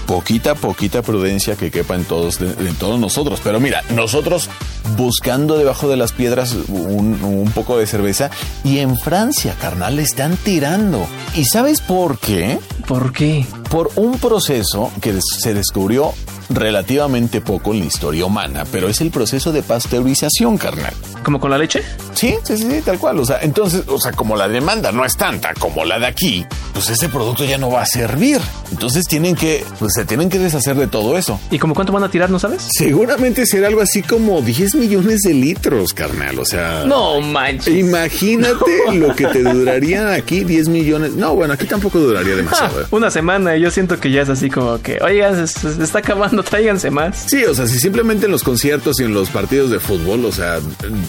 poquita, 0.09 0.55
poquita 0.55 1.03
prudencia 1.03 1.55
que 1.55 1.71
quepa 1.71 1.95
en 1.95 2.05
todos, 2.05 2.41
en 2.41 2.75
todos 2.77 2.99
nosotros. 2.99 3.41
Pero 3.45 3.61
mira, 3.61 3.85
nosotros 3.95 4.49
buscando 4.97 5.59
debajo 5.59 5.89
de 5.89 5.99
las 5.99 6.13
piedras 6.13 6.57
un, 6.69 7.53
poco 7.55 7.79
de 7.79 7.87
cerveza 7.87 8.31
y 8.65 8.79
en 8.79 8.99
Francia, 8.99 9.55
carnal, 9.61 9.97
le 9.97 10.03
están 10.03 10.37
tirando. 10.39 11.07
¿Y 11.37 11.45
sabes 11.45 11.83
por 11.83 12.19
qué? 12.19 12.59
¿Por 12.87 13.13
qué? 13.13 13.47
Por 13.71 13.91
un 13.97 14.19
proceso 14.19 14.91
que 15.03 15.21
se 15.21 15.53
descubrió 15.53 16.15
relativamente 16.49 17.43
poco 17.43 17.75
en 17.75 17.81
la 17.81 17.85
historia 17.85 18.25
humana, 18.25 18.65
pero 18.73 18.89
es 18.89 19.03
el 19.03 19.11
proceso 19.11 19.53
de 19.53 19.63
pasteurización, 19.63 20.57
carnal. 20.57 20.95
¿Como 21.29 21.41
con 21.41 21.51
la 21.51 21.59
leche? 21.59 21.83
Sí, 22.15 22.37
sí, 22.43 22.57
sí, 22.57 22.81
tal 22.83 22.99
cual. 22.99 23.19
O 23.19 23.25
sea, 23.27 23.41
entonces, 23.43 23.83
o 23.87 24.01
sea, 24.01 24.13
como 24.13 24.35
la 24.35 24.49
demanda 24.49 24.93
no 24.93 25.05
es 25.05 25.15
tanta 25.15 25.53
como 25.53 25.85
la 25.85 25.99
de 25.99 26.07
aquí, 26.07 26.47
pues 26.73 26.89
ese 26.89 27.11
producto 27.11 27.45
ya 27.45 27.59
no 27.59 27.71
va 27.71 27.83
a 27.83 27.87
servir. 27.87 28.41
Entonces 28.71 29.05
tienen 29.05 29.35
que, 29.35 29.63
pues 29.79 29.93
se 29.93 30.07
tienen 30.07 30.31
que 30.31 30.39
deshacer 30.39 30.75
de 30.77 30.87
todo 30.87 31.19
eso. 31.19 31.39
¿Y 31.51 31.59
como 31.59 31.75
cuánto 31.75 31.93
van 31.93 32.05
a 32.05 32.11
tirar, 32.11 32.31
no 32.31 32.39
sabes? 32.39 32.67
Seguramente 32.71 33.45
será 33.45 33.69
algo 33.69 33.83
así 33.83 34.01
como 34.03 34.41
10 34.41 34.77
millones 34.77 35.21
de 35.21 35.35
litros, 35.35 35.93
carnal. 35.93 36.39
O 36.39 36.47
sea, 36.47 36.85
no 36.87 37.21
manches. 37.21 37.75
Imagínate 37.77 38.95
lo 38.95 39.15
que 39.15 39.27
te 39.27 39.43
duraría 39.43 40.15
aquí 40.15 40.45
10 40.45 40.69
millones. 40.71 41.13
No, 41.13 41.35
bueno, 41.35 41.53
aquí 41.53 41.67
tampoco 41.67 41.99
duraría 41.99 42.37
demasiado. 42.37 42.87
una 42.91 43.11
semana. 43.11 43.55
Yo 43.59 43.71
siento 43.71 44.01
que 44.01 44.11
ya 44.11 44.23
es 44.23 44.31
así 44.31 44.49
como 44.49 44.81
que, 44.81 44.99
oigan, 45.03 45.47
se 45.47 45.83
está 45.85 45.99
acabando 45.99 46.43
tráiganse 46.45 46.91
más. 46.91 47.25
Sí, 47.27 47.45
o 47.45 47.55
sea, 47.55 47.67
si 47.67 47.79
simplemente 47.79 48.25
en 48.25 48.33
los 48.33 48.43
conciertos 48.43 48.99
y 49.01 49.05
en 49.05 49.13
los 49.13 49.29
partidos 49.29 49.71
de 49.71 49.79
fútbol, 49.79 50.25
o 50.25 50.33
sea, 50.33 50.59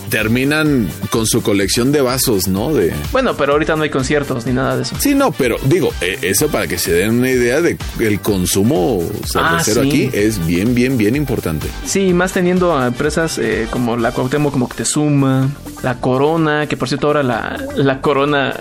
terminan 0.09 0.89
con 1.11 1.25
su 1.25 1.41
colección 1.41 1.91
de 1.91 2.01
vasos, 2.01 2.47
¿no? 2.47 2.73
De... 2.73 2.93
Bueno, 3.11 3.35
pero 3.35 3.53
ahorita 3.53 3.75
no 3.75 3.83
hay 3.83 3.89
conciertos 3.89 4.45
ni 4.45 4.53
nada 4.53 4.75
de 4.75 4.83
eso. 4.83 4.95
Sí, 4.99 5.15
no, 5.15 5.31
pero 5.31 5.57
digo, 5.65 5.93
eh, 6.01 6.17
eso 6.21 6.47
para 6.49 6.67
que 6.67 6.77
se 6.77 6.91
den 6.91 7.19
una 7.19 7.29
idea 7.29 7.61
de 7.61 7.77
el 7.99 8.19
consumo 8.19 9.01
cervecero 9.25 9.81
ah, 9.81 9.85
aquí 9.85 10.09
es 10.13 10.45
bien, 10.45 10.75
bien, 10.75 10.97
bien 10.97 11.15
importante. 11.15 11.67
Sí, 11.85 12.13
más 12.13 12.33
teniendo 12.33 12.77
a 12.77 12.87
empresas 12.87 13.37
eh, 13.37 13.67
como 13.69 13.97
la 13.97 14.11
Cuauhtémoc 14.11 14.55
Moctezuma, 14.55 15.49
la 15.83 15.95
Corona, 15.99 16.67
que 16.67 16.77
por 16.77 16.87
cierto 16.87 17.07
ahora 17.07 17.23
la, 17.23 17.63
la 17.75 18.01
Corona 18.01 18.53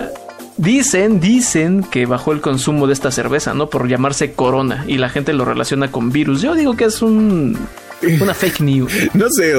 Dicen, 0.59 1.21
dicen 1.21 1.85
que 1.89 2.05
bajó 2.05 2.33
el 2.33 2.41
consumo 2.41 2.85
de 2.85 2.91
esta 2.91 3.11
cerveza, 3.11 3.53
¿no? 3.53 3.69
Por 3.69 3.87
llamarse 3.87 4.33
Corona 4.33 4.83
y 4.87 4.97
la 4.97 5.07
gente 5.07 5.31
lo 5.31 5.45
relaciona 5.45 5.89
con 5.89 6.11
virus. 6.11 6.41
Yo 6.41 6.53
digo 6.53 6.75
que 6.75 6.83
es 6.83 7.01
un 7.01 7.57
una 8.21 8.33
fake 8.33 8.61
news. 8.61 8.91
No 9.13 9.27
sé, 9.29 9.53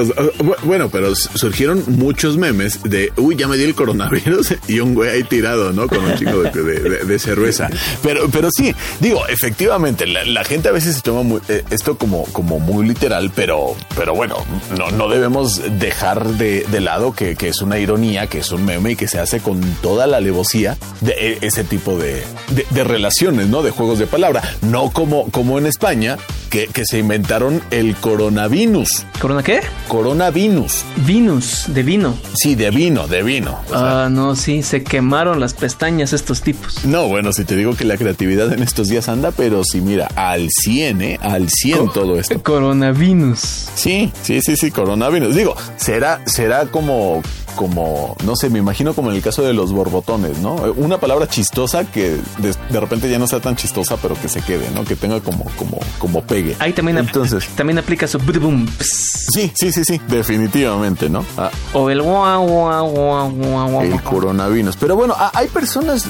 bueno, 0.63 0.89
pero 0.89 1.15
surgieron 1.15 1.83
muchos 1.87 2.37
memes 2.37 2.81
de, 2.83 3.11
uy, 3.17 3.35
ya 3.35 3.47
me 3.47 3.57
dio 3.57 3.67
el 3.67 3.75
coronavirus 3.75 4.55
y 4.67 4.79
un 4.79 4.93
güey 4.93 5.09
ahí 5.09 5.23
tirado, 5.23 5.71
¿no? 5.73 5.87
Con 5.87 6.03
un 6.03 6.15
chico 6.15 6.41
de, 6.41 7.19
cerveza. 7.19 7.69
Pero, 8.01 8.29
pero 8.29 8.49
sí, 8.51 8.73
digo, 8.99 9.27
efectivamente, 9.27 10.07
la, 10.07 10.43
gente 10.43 10.69
a 10.69 10.71
veces 10.71 10.95
se 10.95 11.01
toma 11.01 11.39
eh, 11.49 11.63
esto 11.69 11.97
como, 11.97 12.23
como 12.25 12.59
muy 12.59 12.87
literal, 12.87 13.31
pero, 13.35 13.75
pero 13.95 14.15
bueno, 14.15 14.37
no, 14.77 14.89
no 14.91 15.07
debemos 15.07 15.61
dejar 15.79 16.25
de, 16.25 16.65
lado 16.81 17.13
que, 17.13 17.35
que, 17.35 17.49
es 17.49 17.61
una 17.61 17.77
ironía, 17.77 18.25
que 18.25 18.39
es 18.39 18.51
un 18.51 18.65
meme 18.65 18.91
y 18.91 18.95
que 18.95 19.07
se 19.07 19.19
hace 19.19 19.39
con 19.39 19.61
toda 19.81 20.07
la 20.07 20.17
alevosía 20.17 20.77
de 21.01 21.11
e, 21.11 21.37
ese 21.41 21.63
tipo 21.63 21.97
de, 21.97 22.23
de, 22.71 22.83
relaciones, 22.83 23.47
¿no? 23.47 23.61
De 23.61 23.69
juegos 23.69 23.99
de 23.99 24.07
palabra. 24.07 24.41
No 24.61 24.89
como, 24.89 25.29
como 25.29 25.59
en 25.59 25.67
España, 25.67 26.17
que, 26.49 26.67
que 26.67 26.85
se 26.85 26.97
inventaron 26.97 27.61
el 27.69 27.95
coronavirus 27.95 28.30
coronavirus. 28.31 29.05
¿Corona 29.19 29.43
qué? 29.43 29.59
Coronavirus. 29.89 30.85
Vinus, 31.05 31.65
de 31.67 31.83
vino. 31.83 32.17
Sí, 32.33 32.55
de 32.55 32.71
vino, 32.71 33.05
de 33.07 33.23
vino. 33.23 33.59
ah, 33.73 34.07
no, 34.09 34.37
sí, 34.37 34.63
se 34.63 34.83
quemaron 34.83 35.41
las 35.41 35.53
pestañas 35.53 36.13
estos 36.13 36.41
tipos. 36.41 36.85
No, 36.85 37.09
bueno, 37.09 37.33
si 37.33 37.43
te 37.43 37.57
digo 37.57 37.75
que 37.75 37.83
la 37.83 37.97
creatividad 37.97 38.53
en 38.53 38.63
estos 38.63 38.87
días 38.87 39.09
anda, 39.09 39.31
pero 39.31 39.63
sí, 39.65 39.81
mira, 39.81 40.07
al 40.15 40.47
100, 40.49 41.01
¿eh? 41.01 41.19
Al 41.21 41.49
100 41.49 41.91
todo 41.91 42.17
esto. 42.17 42.41
Coronavirus. 42.41 43.39
Sí, 43.75 44.13
sí, 44.21 44.39
sí, 44.41 44.55
sí, 44.55 44.71
coronavirus. 44.71 45.35
Digo, 45.35 45.55
será, 45.75 46.21
será 46.25 46.67
como 46.67 47.21
como, 47.51 48.15
no 48.25 48.35
sé, 48.35 48.49
me 48.49 48.59
imagino 48.59 48.93
como 48.93 49.09
en 49.09 49.17
el 49.17 49.21
caso 49.21 49.41
de 49.43 49.53
los 49.53 49.71
borbotones, 49.71 50.39
¿no? 50.39 50.55
Una 50.75 50.99
palabra 50.99 51.27
chistosa 51.27 51.85
que 51.85 52.17
de, 52.37 52.79
repente 52.79 53.09
ya 53.09 53.19
no 53.19 53.27
sea 53.27 53.39
tan 53.39 53.55
chistosa, 53.55 53.97
pero 53.97 54.15
que 54.15 54.29
se 54.29 54.41
quede, 54.41 54.69
¿no? 54.71 54.83
Que 54.83 54.95
tenga 54.95 55.19
como, 55.21 55.45
como, 55.57 55.79
como 55.99 56.21
pegue. 56.21 56.55
Ahí 56.59 56.73
también, 56.73 56.97
Entonces, 56.97 57.47
también 57.55 57.79
aplica 57.79 58.07
su 58.07 58.19
boom. 58.19 58.67
Sí, 58.79 59.51
sí, 59.55 59.71
sí, 59.71 59.83
sí, 59.85 60.01
definitivamente, 60.07 61.09
¿no? 61.09 61.25
Ah. 61.37 61.51
O 61.73 61.89
el 61.89 62.01
guau, 62.01 62.47
guau, 62.47 62.89
guau, 62.89 63.31
guau, 63.31 63.81
El 63.81 64.01
coronavirus. 64.01 64.75
Pero 64.77 64.95
bueno, 64.95 65.15
hay 65.33 65.47
personas 65.47 66.07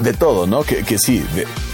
de, 0.00 0.12
todo, 0.12 0.46
¿no? 0.46 0.62
Que, 0.62 0.82
que 0.84 0.98
sí, 0.98 1.24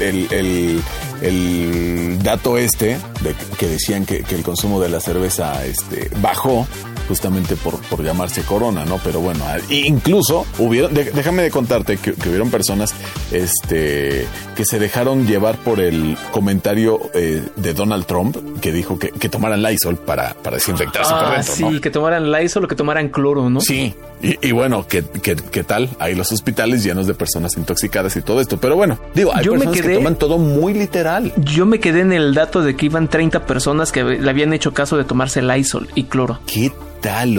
el, 0.01 0.29
el, 0.31 0.83
el, 1.23 2.23
dato 2.23 2.59
este 2.59 2.99
de 3.23 3.35
que 3.59 3.69
decían 3.69 4.05
que, 4.05 4.23
que 4.23 4.35
el 4.35 4.43
consumo 4.43 4.81
de 4.81 4.89
la 4.89 5.01
cerveza 5.01 5.65
este, 5.65 6.11
bajó 6.21 6.67
justamente 7.09 7.57
por, 7.57 7.81
por 7.83 8.03
llamarse 8.03 8.43
Corona, 8.43 8.85
¿no? 8.85 8.99
Pero 9.03 9.21
bueno, 9.21 9.45
incluso 9.69 10.47
hubieron, 10.59 10.95
déjame 10.95 11.43
de 11.43 11.51
contarte 11.51 11.97
que, 11.97 12.13
hubieron 12.29 12.51
personas 12.51 12.95
este, 13.33 14.27
que 14.57 14.65
se 14.65 14.79
dejaron 14.79 15.27
llevar 15.27 15.57
por 15.59 15.81
el 15.81 16.17
comentario 16.33 17.01
eh, 17.15 17.43
de 17.57 17.75
Donald 17.75 18.07
Trump 18.07 18.37
que 18.61 18.73
dijo 18.73 18.99
que, 18.99 19.11
que 19.11 19.29
tomaran 19.29 19.63
Lysol 19.63 19.97
para, 19.97 20.35
para 20.35 20.57
desinfectarse 20.57 21.13
ah, 21.15 21.43
Sí, 21.43 21.81
que 21.81 21.91
tomaran 21.91 22.31
Lysol 22.31 22.65
o 22.65 22.69
que 22.69 22.75
tomaran 22.75 23.09
cloro, 23.09 23.51
¿no? 23.51 23.61
Sí, 23.61 23.95
y, 24.23 24.53
bueno, 24.53 24.87
¿qué, 24.89 25.05
¿qué, 25.23 25.37
qué, 25.37 25.65
tal? 25.65 25.91
Hay 25.99 26.15
los 26.15 26.33
hospitales 26.33 26.83
llenos 26.83 27.07
de 27.07 27.13
personas 27.13 27.59
intoxicadas 27.59 28.17
y 28.17 28.23
todo 28.23 28.41
esto. 28.41 28.57
Pero 28.59 28.75
bueno, 28.75 28.99
digo, 29.15 29.33
hay 29.35 29.47
personas 29.47 29.81
que 29.81 29.95
toman 29.95 30.17
todo 30.17 30.39
muy 30.39 30.73
literal. 30.73 31.33
Yo 31.37 31.67
me 31.67 31.79
quedé 31.79 32.01
en 32.01 32.13
el 32.13 32.33
dato 32.33 32.63
de 32.63 32.75
que 32.75 32.87
iban 32.87 33.09
30 33.09 33.45
personas 33.45 33.93
que 33.93 34.03
le 34.03 34.31
habían 34.31 34.55
hecho 34.55 34.73
caso 34.73 34.97
de 34.97 35.05
tomarse 35.05 35.43
Lysol 35.43 35.89
y 35.95 36.05
cloro. 36.05 36.39
¿Qué 36.47 36.73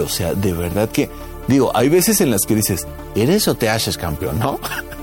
O 0.04 0.08
sea, 0.08 0.34
de 0.34 0.52
verdad 0.52 0.88
que, 0.88 1.10
digo, 1.48 1.70
hay 1.74 1.88
veces 1.88 2.20
en 2.20 2.30
las 2.30 2.42
que 2.42 2.54
dices, 2.54 2.86
¿eres 3.14 3.48
o 3.48 3.54
te 3.54 3.68
haces 3.68 3.96
campeón, 3.98 4.38
no? 4.38 4.58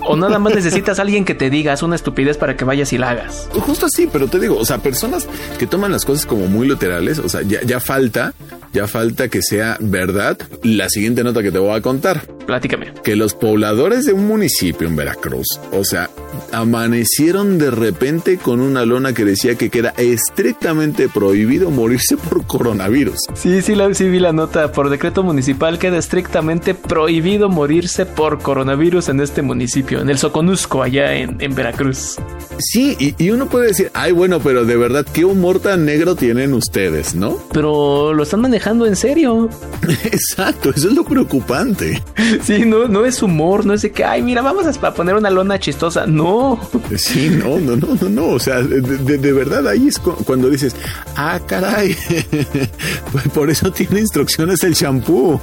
O 0.07 0.15
nada 0.15 0.39
más 0.39 0.55
necesitas 0.55 0.99
a 0.99 1.01
alguien 1.01 1.25
que 1.25 1.35
te 1.35 1.49
diga, 1.49 1.73
haz 1.73 1.83
una 1.83 1.95
estupidez 1.95 2.37
para 2.37 2.55
que 2.55 2.65
vayas 2.65 2.93
y 2.93 2.97
la 2.97 3.11
hagas. 3.11 3.47
Justo 3.53 3.85
así, 3.85 4.07
pero 4.11 4.27
te 4.27 4.39
digo, 4.39 4.57
o 4.57 4.65
sea, 4.65 4.79
personas 4.79 5.27
que 5.57 5.67
toman 5.67 5.91
las 5.91 6.05
cosas 6.05 6.25
como 6.25 6.47
muy 6.47 6.67
literales, 6.67 7.19
o 7.19 7.29
sea, 7.29 7.41
ya, 7.41 7.61
ya 7.61 7.79
falta 7.79 8.33
ya 8.73 8.87
falta 8.87 9.29
que 9.29 9.41
sea 9.43 9.77
verdad 9.79 10.37
la 10.63 10.89
siguiente 10.89 11.23
nota 11.23 11.43
que 11.43 11.51
te 11.51 11.59
voy 11.59 11.77
a 11.77 11.81
contar. 11.81 12.25
Platícame. 12.47 12.91
Que 13.03 13.15
los 13.15 13.35
pobladores 13.35 14.05
de 14.05 14.13
un 14.13 14.27
municipio 14.27 14.87
en 14.87 14.95
Veracruz, 14.95 15.45
o 15.71 15.85
sea, 15.85 16.09
amanecieron 16.51 17.57
de 17.57 17.71
repente 17.71 18.37
con 18.37 18.59
una 18.59 18.83
lona 18.83 19.13
que 19.13 19.23
decía 19.23 19.55
que 19.55 19.69
queda 19.69 19.93
estrictamente 19.97 21.07
prohibido 21.07 21.69
morirse 21.69 22.17
por 22.17 22.45
coronavirus. 22.45 23.19
Sí, 23.35 23.61
sí, 23.61 23.75
la, 23.75 23.93
sí 23.93 24.09
vi 24.09 24.19
la 24.19 24.33
nota. 24.33 24.71
Por 24.71 24.89
decreto 24.89 25.23
municipal 25.23 25.77
queda 25.77 25.97
estrictamente 25.97 26.73
prohibido 26.73 27.49
morirse 27.49 28.05
por 28.05 28.39
coronavirus 28.41 29.09
en 29.09 29.21
este 29.21 29.41
municipio, 29.43 29.92
en 30.01 30.09
el 30.09 30.17
Soconusco, 30.17 30.83
allá 30.83 31.13
en, 31.13 31.55
Veracruz. 31.55 32.17
Sí, 32.59 32.95
y, 32.99 33.15
y, 33.23 33.31
uno 33.31 33.47
puede 33.47 33.67
decir, 33.67 33.91
ay, 33.93 34.11
bueno, 34.11 34.39
pero 34.39 34.65
de 34.65 34.77
verdad, 34.77 35.05
qué 35.11 35.25
humor 35.25 35.59
tan 35.59 35.85
negro 35.85 36.15
tienen 36.15 36.53
ustedes, 36.53 37.15
¿no? 37.15 37.39
Pero 37.51 38.13
lo 38.13 38.23
están 38.23 38.41
manejando 38.41 38.85
en 38.85 38.95
serio. 38.95 39.49
Exacto, 40.05 40.69
eso 40.69 40.89
es 40.89 40.93
lo 40.93 41.03
preocupante. 41.03 42.01
Sí, 42.43 42.65
no, 42.65 42.87
no 42.87 43.05
es 43.05 43.21
humor, 43.21 43.65
no 43.65 43.73
es 43.73 43.83
de 43.83 43.91
que, 43.91 44.03
ay, 44.03 44.21
mira, 44.21 44.41
vamos 44.41 44.65
a 44.65 44.93
poner 44.93 45.15
una 45.15 45.29
lona 45.29 45.59
chistosa. 45.59 46.05
No. 46.05 46.59
Sí, 46.97 47.29
no, 47.29 47.59
no, 47.59 47.75
no, 47.75 47.95
no, 47.99 48.09
no. 48.09 48.27
O 48.27 48.39
sea, 48.39 48.61
de, 48.61 49.33
verdad 49.33 49.67
ahí 49.67 49.87
es 49.87 49.99
cuando 49.99 50.49
dices, 50.49 50.75
ah, 51.15 51.39
caray, 51.45 51.95
por 53.33 53.49
eso 53.49 53.71
tiene 53.71 54.01
instrucciones 54.01 54.63
el 54.63 54.73
shampoo. 54.73 55.41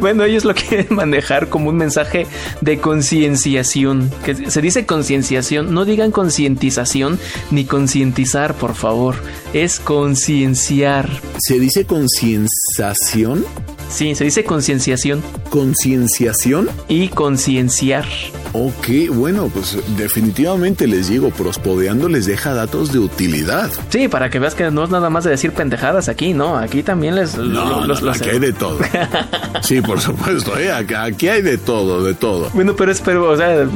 bueno, 0.00 0.24
ellos 0.24 0.44
lo 0.44 0.54
quieren 0.54 0.88
manejar 0.90 1.48
como 1.48 1.68
un 1.70 1.76
mensaje 1.76 2.26
de 2.60 2.78
concienciación. 3.00 4.10
Que 4.26 4.50
se 4.50 4.60
dice 4.60 4.84
concienciación, 4.84 5.72
no 5.72 5.86
digan 5.86 6.10
concientización 6.10 7.18
ni 7.50 7.64
concientizar, 7.64 8.54
por 8.54 8.74
favor. 8.74 9.14
Es 9.54 9.80
concienciar. 9.80 11.08
Se 11.38 11.58
dice 11.58 11.70
dice 11.70 11.86
concienciación? 11.86 13.46
Sí, 13.88 14.14
se 14.14 14.24
dice 14.24 14.44
concienciación. 14.44 15.22
¿Concienciación? 15.48 16.68
Y 16.88 17.08
concienciar. 17.08 18.04
Ok, 18.52 18.88
bueno, 19.12 19.48
pues 19.48 19.78
definitivamente 19.96 20.88
les 20.88 21.08
digo, 21.08 21.30
prospodeando 21.30 22.08
les 22.08 22.26
deja 22.26 22.52
datos 22.52 22.92
de 22.92 22.98
utilidad. 22.98 23.70
Sí, 23.90 24.08
para 24.08 24.28
que 24.28 24.40
veas 24.40 24.56
que 24.56 24.70
no 24.72 24.82
es 24.82 24.90
nada 24.90 25.08
más 25.08 25.22
de 25.22 25.30
decir 25.30 25.52
pendejadas 25.52 26.08
aquí, 26.08 26.34
¿no? 26.34 26.56
Aquí 26.56 26.82
también 26.82 27.14
les... 27.14 27.36
No, 27.36 27.86
los, 27.86 28.02
aquí 28.02 28.30
hay 28.30 28.38
de 28.40 28.52
todo. 28.52 28.78
sí, 29.62 29.80
por 29.80 30.00
supuesto, 30.00 30.58
¿eh? 30.58 30.72
aquí, 30.72 31.28
hay 31.28 31.42
de 31.42 31.58
todo, 31.58 32.02
de 32.02 32.14
todo. 32.14 32.50
Bueno, 32.52 32.74
pero 32.74 32.90
espero, 32.90 33.30
o 33.30 33.36
sea, 33.36 33.68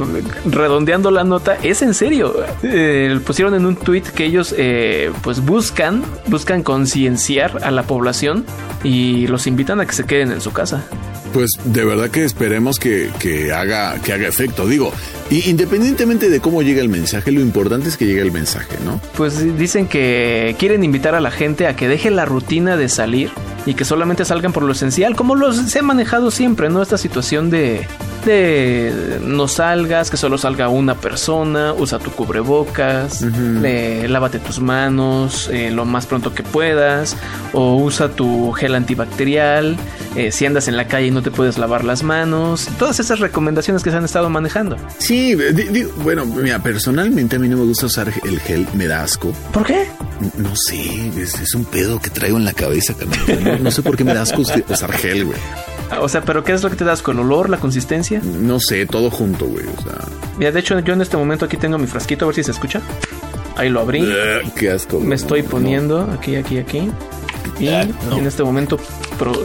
redondeando 0.45 1.09
la 1.09 1.23
nota, 1.23 1.57
es 1.63 1.81
en 1.81 1.93
serio. 1.93 2.35
Eh, 2.61 3.17
pusieron 3.25 3.53
en 3.55 3.65
un 3.65 3.77
tweet 3.77 4.03
que 4.13 4.25
ellos, 4.25 4.53
eh, 4.57 5.11
pues 5.21 5.39
buscan, 5.39 6.03
buscan 6.27 6.63
concienciar 6.63 7.63
a 7.63 7.71
la 7.71 7.83
población 7.83 8.45
y 8.83 9.27
los 9.27 9.47
invitan 9.47 9.79
a 9.79 9.85
que 9.85 9.93
se 9.93 10.03
queden 10.03 10.33
en 10.33 10.41
su 10.41 10.51
casa 10.51 10.83
pues 11.35 11.51
de 11.65 11.83
verdad 11.83 12.09
que 12.09 12.23
esperemos 12.23 12.79
que, 12.79 13.11
haga, 13.53 13.99
que 14.01 14.13
haga 14.13 14.25
efecto. 14.25 14.65
Digo, 14.65 14.93
independientemente 15.29 16.29
de 16.29 16.39
cómo 16.39 16.61
llega 16.61 16.81
el 16.81 16.87
mensaje, 16.87 17.29
lo 17.33 17.41
importante 17.41 17.89
es 17.89 17.97
que 17.97 18.05
llegue 18.05 18.21
el 18.21 18.31
mensaje, 18.31 18.77
¿no? 18.85 19.01
Pues 19.17 19.57
dicen 19.57 19.89
que 19.89 20.55
quieren 20.57 20.85
invitar 20.85 21.13
a 21.13 21.19
la 21.19 21.31
gente 21.31 21.67
a 21.67 21.75
que 21.75 21.89
deje 21.89 22.09
la 22.09 22.23
rutina 22.23 22.77
de 22.77 22.87
salir 22.87 23.31
y 23.65 23.73
que 23.73 23.83
solamente 23.83 24.23
salgan 24.23 24.53
por 24.53 24.63
lo 24.63 24.71
esencial, 24.71 25.17
como 25.17 25.35
los 25.35 25.57
se 25.57 25.79
ha 25.79 25.81
manejado 25.81 26.31
siempre, 26.31 26.69
¿no? 26.69 26.81
Esta 26.81 26.97
situación 26.97 27.49
de 27.49 27.85
de 28.25 29.19
no 29.21 29.47
salgas, 29.47 30.09
que 30.09 30.17
solo 30.17 30.37
salga 30.37 30.69
una 30.69 30.95
persona, 30.95 31.73
usa 31.73 31.99
tu 31.99 32.11
cubrebocas, 32.11 33.21
lávate 33.21 34.39
tus 34.39 34.59
manos 34.59 35.49
eh, 35.51 35.71
lo 35.71 35.85
más 35.85 36.05
pronto 36.05 36.33
que 36.33 36.43
puedas, 36.43 37.15
o 37.53 37.75
usa 37.75 38.09
tu 38.09 38.51
gel 38.53 38.75
antibacterial, 38.75 39.77
eh, 40.15 40.31
si 40.31 40.45
andas 40.45 40.67
en 40.67 40.77
la 40.77 40.87
calle 40.87 41.07
y 41.07 41.11
no 41.11 41.21
te 41.21 41.31
puedes 41.31 41.57
lavar 41.57 41.83
las 41.83 42.03
manos, 42.03 42.67
todas 42.79 42.99
esas 42.99 43.19
recomendaciones 43.19 43.83
que 43.83 43.91
se 43.91 43.97
han 43.97 44.05
estado 44.05 44.29
manejando. 44.29 44.77
Sí, 44.97 45.37
bueno, 45.97 46.25
mira, 46.25 46.59
personalmente 46.59 47.35
a 47.35 47.39
mí 47.39 47.47
no 47.47 47.57
me 47.57 47.63
gusta 47.65 47.85
usar 47.85 48.11
el 48.23 48.39
gel, 48.39 48.67
me 48.73 48.87
da 48.87 49.03
asco. 49.03 49.31
¿Por 49.53 49.65
qué? 49.65 49.87
No, 50.37 50.55
sé, 50.55 51.11
es, 51.19 51.53
un 51.55 51.65
pedo 51.65 51.99
que 51.99 52.09
traigo 52.09 52.37
en 52.37 52.45
la 52.45 52.53
cabeza, 52.53 52.93
no, 53.43 53.57
no 53.59 53.71
sé 53.71 53.81
por 53.81 53.95
qué 53.97 54.03
me 54.03 54.13
da 54.13 54.21
asco 54.21 54.41
usar 54.41 54.91
gel, 54.93 55.25
güey. 55.25 55.37
O 56.01 56.09
sea, 56.09 56.21
pero 56.21 56.43
¿qué 56.43 56.51
es 56.51 56.63
lo 56.63 56.69
que 56.69 56.75
te 56.75 56.83
das? 56.83 57.01
¿Con 57.01 57.19
olor, 57.19 57.49
la 57.49 57.57
consistencia? 57.57 58.21
No 58.23 58.59
sé, 58.59 58.85
todo 58.85 59.09
junto, 59.09 59.45
güey. 59.45 59.65
O 59.65 59.81
sea. 59.81 59.99
Mira, 60.37 60.51
de 60.51 60.59
hecho, 60.59 60.79
yo 60.79 60.93
en 60.93 61.01
este 61.01 61.17
momento 61.17 61.45
aquí 61.45 61.57
tengo 61.57 61.77
mi 61.77 61.87
frasquito, 61.87 62.25
a 62.25 62.27
ver 62.27 62.35
si 62.35 62.43
se 62.43 62.51
escucha. 62.51 62.81
Ahí 63.55 63.69
lo 63.69 63.81
abrí. 63.81 64.01
Eh, 64.03 64.41
qué 64.57 64.71
asco. 64.71 64.99
Me 64.99 65.15
estoy 65.15 65.43
poniendo 65.43 66.09
aquí, 66.11 66.35
aquí, 66.35 66.57
aquí. 66.57 66.91
Y 67.59 67.67
en 67.67 68.27
este 68.27 68.43
momento, 68.43 68.77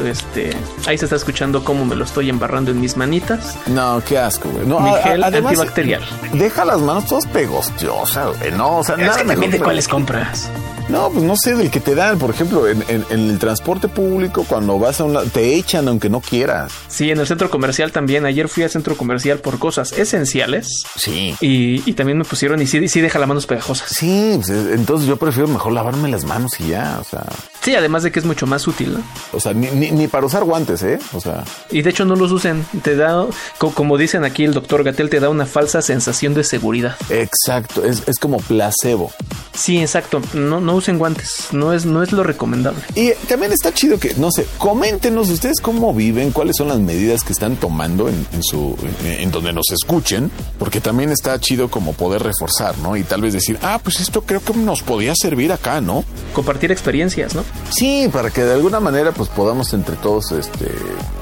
este, 0.05 0.51
ahí 0.87 0.99
se 0.99 1.05
está 1.05 1.17
escuchando 1.17 1.63
cómo 1.63 1.85
me 1.85 1.95
lo 1.95 2.05
estoy 2.05 2.29
embarrando 2.29 2.73
en 2.73 2.81
mis 2.81 2.97
manitas. 2.97 3.57
No, 3.69 4.03
qué 4.07 4.19
asco, 4.19 4.49
güey. 4.49 4.67
No, 4.67 4.81
Mi 4.81 4.91
gel 5.03 5.23
antibacterial. 5.23 6.03
Deja 6.33 6.65
las 6.65 6.81
manos 6.81 7.07
todas 7.07 7.27
pegostosas, 7.27 8.37
güey. 8.39 8.51
No, 8.53 8.79
o 8.79 8.85
sea, 8.85 8.97
es 8.97 9.17
que 9.17 9.25
también 9.25 9.53
de 9.53 9.61
cuáles 9.61 9.87
compras. 9.87 10.51
No, 10.89 11.11
pues 11.11 11.23
no 11.25 11.37
sé, 11.37 11.55
del 11.55 11.71
que 11.71 11.81
te 11.81 11.95
dan, 11.95 12.19
por 12.19 12.31
ejemplo, 12.31 12.67
en, 12.69 12.83
en- 12.89 13.05
en 13.11 13.31
el 13.31 13.39
transporte 13.39 13.89
público, 13.89 14.45
cuando 14.49 14.79
vas 14.79 15.01
a 15.01 15.05
una... 15.05 15.23
te 15.23 15.55
echan 15.55 15.87
aunque 15.89 16.09
no 16.11 16.21
quieras. 16.21 16.73
Sí, 16.89 17.11
en 17.11 17.21
el 17.21 17.27
centro 17.27 17.49
comercial 17.51 17.93
también. 17.93 18.25
Ayer 18.27 18.49
fui 18.49 18.63
al 18.65 18.71
centro 18.71 18.97
comercial 18.97 19.39
por 19.39 19.59
cosas 19.59 19.93
esenciales. 19.93 20.83
Sí. 20.97 21.35
Y, 21.41 21.89
y 21.89 21.93
también 21.95 22.19
me 22.19 22.25
pusieron, 22.25 22.61
y 22.61 22.67
sí, 22.67 22.89
sí 22.89 23.01
deja 23.01 23.19
las 23.19 23.29
manos 23.29 23.47
pegajosas. 23.47 23.89
Sí, 23.91 24.33
pues, 24.37 24.51
eh, 24.51 24.73
entonces 24.75 25.07
yo 25.09 25.17
prefiero 25.17 25.49
mejor 25.49 25.73
lavarme 25.73 26.09
las 26.09 26.25
manos 26.25 26.59
y 26.61 26.69
ya, 26.69 26.99
o 27.01 27.05
sea... 27.05 27.25
Sí, 27.63 27.75
además 27.75 28.03
de 28.03 28.11
que 28.11 28.19
es 28.19 28.25
mucho 28.25 28.47
más 28.47 28.67
útil, 28.67 28.95
¿no? 28.95 29.03
O 29.33 29.39
sea, 29.41 29.53
ni, 29.53 29.69
ni, 29.69 29.91
ni 29.91 30.09
para 30.09 30.25
usar 30.27 30.45
guantes, 30.45 30.83
¿eh? 30.83 30.99
O 31.13 31.21
sea... 31.21 31.45
Y 31.71 31.83
de 31.83 31.91
hecho 31.91 32.05
no 32.05 32.17
los 32.17 32.33
usen. 32.33 32.65
Te 32.83 32.97
da, 32.97 33.27
co- 33.59 33.71
como 33.73 33.99
dicen 33.99 34.25
aquí 34.25 34.45
el 34.45 34.55
doctor 34.55 34.83
Gatel, 34.83 35.11
te 35.11 35.21
da 35.21 35.29
una 35.29 35.45
falsa 35.47 35.83
sensación 35.83 36.33
de 36.35 36.43
seguridad. 36.43 36.97
Exacto, 37.11 37.85
es, 37.85 38.03
es 38.09 38.19
como 38.19 38.39
placebo. 38.39 39.13
Sí, 39.53 39.79
exacto. 39.79 40.23
No, 40.33 40.61
no 40.61 40.75
usen 40.81 40.99
guantes. 40.99 41.49
No 41.53 41.73
es, 41.73 41.87
no 41.87 42.03
es 42.03 42.13
lo 42.13 42.23
recomendable. 42.23 42.81
Y 42.95 43.13
también 43.29 43.53
está 43.53 43.73
chido 43.73 43.99
que, 43.99 44.15
no 44.15 44.31
sé, 44.31 44.47
coméntenos 44.59 45.31
ustedes 45.31 45.61
cómo 45.61 45.95
viven, 45.95 46.33
cuáles 46.33 46.57
son 46.57 46.69
las 46.69 46.79
medidas 46.79 47.23
que 47.23 47.33
están 47.33 47.57
tomando 47.57 48.09
en, 48.09 48.27
en 48.33 48.43
su, 48.43 48.77
en, 49.05 49.21
en 49.21 49.31
donde 49.31 49.53
nos 49.53 49.71
escuchen, 49.71 50.31
porque 50.59 50.81
también 50.81 51.11
está 51.11 51.39
chido 51.39 51.71
como 51.71 51.93
poder 51.93 52.23
reforzar, 52.23 52.77
¿no? 52.79 52.97
Y 52.97 53.05
tal 53.05 53.23
vez 53.23 53.33
decir, 53.33 53.59
ah, 53.63 53.79
pues 53.83 54.01
esto 54.01 54.23
creo 54.23 54.41
que 54.41 54.55
nos 54.55 54.83
podía 54.83 55.15
servir 55.15 55.53
acá, 55.53 55.81
¿no? 55.81 56.05
Compartir 56.35 56.73
experiencias, 56.73 57.35
¿no? 57.35 57.45
Sí, 57.71 58.09
para 58.13 58.31
que 58.31 58.43
de 58.43 58.55
alguna 58.55 58.81
manera 58.81 59.13
pues 59.13 59.29
podamos 59.29 59.73
entre 59.73 59.97
todos, 59.97 60.33
este, 60.33 60.67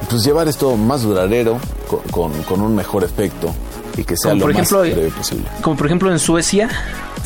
pues 0.09 0.25
llevar 0.25 0.49
esto 0.49 0.77
más 0.77 1.03
duradero, 1.03 1.59
con, 1.89 2.01
con, 2.11 2.43
con 2.45 2.61
un 2.61 2.75
mejor 2.75 3.05
efecto 3.05 3.55
y 3.97 4.05
que 4.05 4.17
sea 4.17 4.31
Como 4.31 4.41
lo 4.41 4.45
por 4.47 4.51
ejemplo, 4.53 4.79
más 4.79 4.91
breve 4.91 5.11
posible. 5.11 5.45
Como 5.63 5.77
por 5.77 5.87
ejemplo 5.87 6.13
en 6.13 6.19
Suecia. 6.19 6.69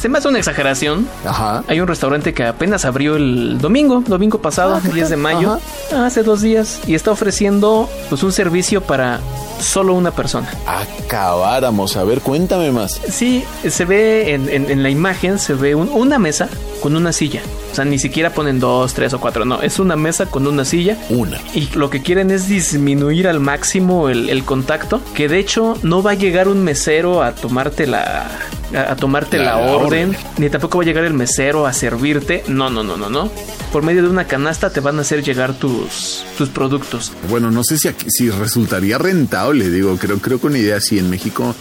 Se 0.02 0.09
me 0.09 0.18
hace 0.18 0.26
una 0.26 0.38
exageración. 0.38 1.06
Ajá. 1.25 1.62
Hay 1.68 1.80
un 1.80 1.87
restaurante 1.87 2.35
que 2.35 2.44
apenas 2.44 2.85
abrió 2.85 3.14
el 3.14 3.59
domingo, 3.61 4.02
domingo 4.04 4.42
pasado, 4.42 4.75
Ah, 4.75 4.80
¿qué 4.82 4.88
10 4.92 5.11
de 5.11 5.14
tal? 5.14 5.23
mayo, 5.23 5.61
hace 5.97 6.25
dos 6.25 6.40
días, 6.42 6.80
y 6.88 6.97
está 6.97 7.12
ofreciendo 7.12 7.88
pues 8.09 8.25
un 8.25 8.32
servicio 8.32 8.80
para 8.82 9.21
solo 9.61 9.94
una 9.94 10.11
persona. 10.11 10.50
Acabáramos, 10.66 11.97
a 11.97 12.02
ver, 12.02 12.21
cuéntame 12.21 12.73
más. 12.73 13.00
Sí, 13.09 13.44
se 13.68 13.85
ve 13.85 14.35
en, 14.35 14.49
en- 14.49 14.71
en 14.73 14.82
la 14.82 14.90
imagen, 14.90 15.38
se 15.38 15.54
ve 15.54 15.76
un- 15.76 15.88
una 15.90 16.18
mesa 16.18 16.49
con 16.82 16.97
una 16.97 17.12
silla. 17.12 17.40
O 17.71 17.75
sea, 17.76 17.85
ni 17.85 17.99
siquiera 18.00 18.30
ponen 18.30 18.59
dos, 18.59 18.94
tres 18.94 19.14
o 19.14 19.21
cuatro, 19.21 19.44
no, 19.44 19.62
es 19.62 19.78
una 19.78 19.94
mesa 19.94 20.26
con 20.26 20.49
una 20.49 20.64
silla. 20.64 20.97
Una. 21.11 21.38
Y 21.54 21.68
lo 21.76 21.90
que 21.90 22.02
quieren 22.02 22.32
es 22.32 22.49
disminuir 22.49 23.28
al 23.28 23.38
máximo 23.38 24.09
el, 24.09 24.30
el 24.30 24.42
contacto. 24.44 25.00
Que 25.14 25.28
de 25.28 25.38
hecho 25.38 25.76
no 25.85 26.02
va 26.02 26.11
a 26.11 26.14
llegar 26.14 26.49
un 26.49 26.64
mesero 26.64 27.23
a 27.23 27.32
tomarte 27.37 27.87
la. 27.87 28.26
A, 28.75 28.93
a 28.93 28.97
tomarte 28.97 29.38
La- 29.38 29.45
la, 29.57 29.57
la 29.67 29.73
orden, 29.73 30.11
orden. 30.11 30.17
ni 30.38 30.49
tampoco 30.50 30.79
va 30.79 30.85
a 30.85 30.87
llegar 30.87 31.05
el 31.05 31.14
mesero 31.14 31.67
a 31.67 31.73
servirte. 31.73 32.43
No, 32.49 32.71
no, 32.71 32.83
no, 32.83 32.97
no, 32.97 33.11
no. 33.11 33.31
Por 33.73 33.83
medio 33.83 34.02
de 34.02 34.09
una 34.09 34.26
canasta 34.26 34.71
te 34.71 34.81
van 34.81 34.99
a 34.99 35.02
hacer 35.02 35.23
llegar 35.23 35.52
tus, 35.55 36.25
tus 36.38 36.49
productos. 36.49 37.12
Bueno, 37.29 37.50
no 37.50 37.62
sé 37.64 37.79
si, 37.79 37.88
aquí- 37.88 38.07
si 38.09 38.31
resultaría 38.31 38.99
rentable, 38.99 39.69
digo, 39.71 39.97
creo, 39.99 40.19
creo 40.19 40.41
que 40.41 40.47
una 40.47 40.59
idea 40.59 40.76
así 40.76 40.99
en 40.99 41.11
México 41.11 41.55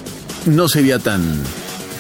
no 0.46 0.68
sería 0.70 1.00
tan, 1.00 1.22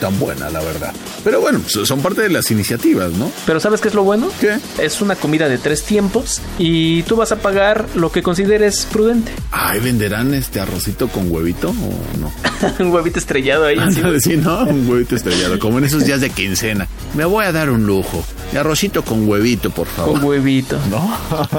tan 0.02 0.20
buena, 0.20 0.50
la 0.50 0.60
verdad. 0.62 0.92
Pero 1.24 1.40
bueno, 1.40 1.62
so- 1.68 1.86
son 1.86 2.02
parte 2.02 2.22
de 2.24 2.30
las 2.30 2.52
iniciativas, 2.52 3.14
¿no? 3.14 3.32
Pero 3.46 3.60
¿sabes 3.62 3.80
qué 3.80 3.88
es 3.88 3.94
lo 3.94 4.04
bueno? 4.04 4.30
¿Qué? 4.42 4.58
Es 4.80 5.00
una 5.00 5.16
comida 5.16 5.48
de 5.48 5.58
tres 5.60 5.84
tiempos 5.84 6.42
y 6.58 7.04
tú 7.04 7.16
vas 7.16 7.32
a 7.32 7.38
pagar 7.38 7.86
lo 7.96 8.12
que 8.12 8.22
consideres 8.24 8.86
prudente. 8.92 9.32
Ay, 9.52 9.80
¿venderán 9.80 10.34
este 10.34 10.60
arrocito 10.60 11.08
con 11.08 11.32
huevito 11.32 11.70
o 11.70 12.20
no? 12.20 12.34
un 12.86 12.92
huevito 12.92 13.20
estrellado 13.20 13.66
ahí. 13.66 13.78
Ándale, 13.78 14.20
sí, 14.20 14.36
¿no? 14.36 14.64
Un 14.66 14.90
huevito 14.90 15.16
estrellado, 15.16 15.60
como 15.60 15.78
en 15.78 15.86
esos 15.86 16.04
días 16.06 16.20
de 16.20 16.32
quincena. 16.32 16.88
Me 17.16 17.24
voy 17.26 17.46
a 17.46 17.52
dar 17.52 17.70
un 17.70 17.86
lujo. 17.86 18.26
Arrocito 18.58 19.04
con 19.04 19.28
huevito, 19.28 19.70
por 19.70 19.88
favor. 19.88 20.14
Con 20.14 20.24
huevito. 20.24 20.78
¿No? 20.90 21.18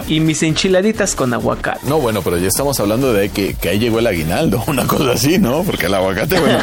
Y 0.08 0.20
mis 0.20 0.42
enchiladitas 0.42 1.14
con 1.14 1.32
aguacate. 1.32 1.80
No, 1.88 1.98
bueno, 1.98 2.22
pero 2.22 2.38
ya 2.38 2.48
estamos 2.48 2.78
hablando 2.80 3.12
de 3.12 3.30
que, 3.30 3.54
que 3.54 3.70
ahí 3.70 3.78
llegó 3.78 3.98
el 3.98 4.06
aguinaldo, 4.06 4.62
una 4.68 4.86
cosa 4.86 5.12
así, 5.12 5.38
¿no? 5.38 5.62
Porque 5.62 5.86
el 5.86 5.94
aguacate, 5.94 6.38
bueno, 6.38 6.58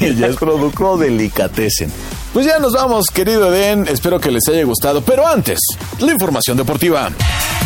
ya 0.18 0.26
es 0.26 0.36
producto 0.36 0.96
delicatessen. 0.96 1.90
Pues 2.32 2.44
ya 2.44 2.58
nos 2.58 2.74
vamos, 2.74 3.06
querido 3.06 3.54
Eden. 3.54 3.88
Espero 3.88 4.20
que 4.20 4.30
les 4.30 4.46
haya 4.48 4.62
gustado. 4.64 5.00
Pero 5.00 5.26
antes, 5.26 5.58
la 5.98 6.12
información 6.12 6.56
deportiva. 6.56 7.10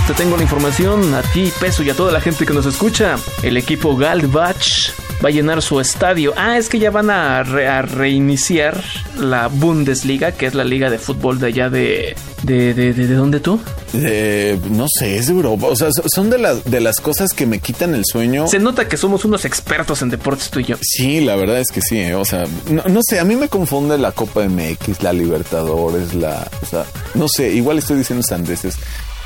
Te 0.06 0.14
tengo 0.14 0.36
la 0.36 0.42
información 0.42 1.12
a 1.14 1.22
ti, 1.22 1.52
Peso, 1.58 1.82
y 1.82 1.90
a 1.90 1.94
toda 1.94 2.12
la 2.12 2.20
gente 2.20 2.46
que 2.46 2.52
nos 2.52 2.66
escucha. 2.66 3.16
El 3.42 3.56
equipo 3.56 3.96
Galdbach 3.96 4.92
va 5.24 5.28
a 5.28 5.32
llenar 5.32 5.62
su 5.62 5.80
estadio. 5.80 6.32
Ah, 6.36 6.56
es 6.58 6.68
que 6.68 6.78
ya 6.78 6.90
van 6.90 7.10
a, 7.10 7.42
re- 7.42 7.68
a 7.68 7.82
reiniciar 7.82 8.82
la 9.18 9.48
Bundesliga, 9.48 10.32
que 10.32 10.46
es 10.46 10.54
la 10.54 10.64
liga 10.64 10.90
de 10.90 10.98
fútbol 10.98 11.38
de 11.40 11.46
allá 11.48 11.70
de... 11.70 12.14
¿De, 12.42 12.72
de, 12.72 12.94
de, 12.94 13.06
de 13.06 13.14
dónde 13.14 13.38
tú? 13.38 13.60
Eh, 13.92 14.58
no 14.70 14.86
sé, 14.88 15.18
es 15.18 15.26
de 15.26 15.34
Europa. 15.34 15.66
O 15.66 15.76
sea, 15.76 15.92
so- 15.92 16.04
son 16.08 16.30
de 16.30 16.38
las, 16.38 16.64
de 16.64 16.80
las 16.80 16.96
cosas 17.00 17.34
que 17.34 17.44
me 17.44 17.58
quitan 17.58 17.94
el 17.94 18.04
sueño. 18.06 18.46
Se 18.48 18.58
nota 18.58 18.88
que 18.88 18.96
somos 18.96 19.26
unos 19.26 19.44
expertos 19.44 20.00
en 20.00 20.08
deportes 20.08 20.48
tú 20.48 20.60
y 20.60 20.64
yo. 20.64 20.76
Sí, 20.80 21.20
la 21.20 21.36
verdad 21.36 21.58
es 21.60 21.68
que 21.70 21.82
sí. 21.82 21.98
eh, 21.98 22.14
O 22.14 22.24
sea, 22.24 22.46
no, 22.70 22.82
no 22.88 23.00
sé, 23.06 23.20
a 23.20 23.24
mí 23.24 23.36
me 23.36 23.48
confunde 23.48 23.98
la 23.98 24.12
Copa 24.12 24.40
MX, 24.48 25.02
la 25.02 25.12
Libertadores, 25.12 26.14
la. 26.14 26.48
O 26.62 26.66
sea, 26.66 26.84
no 27.14 27.28
sé, 27.28 27.50
igual 27.52 27.76
estoy 27.76 27.98
diciendo 27.98 28.22
sandeces. 28.26 28.76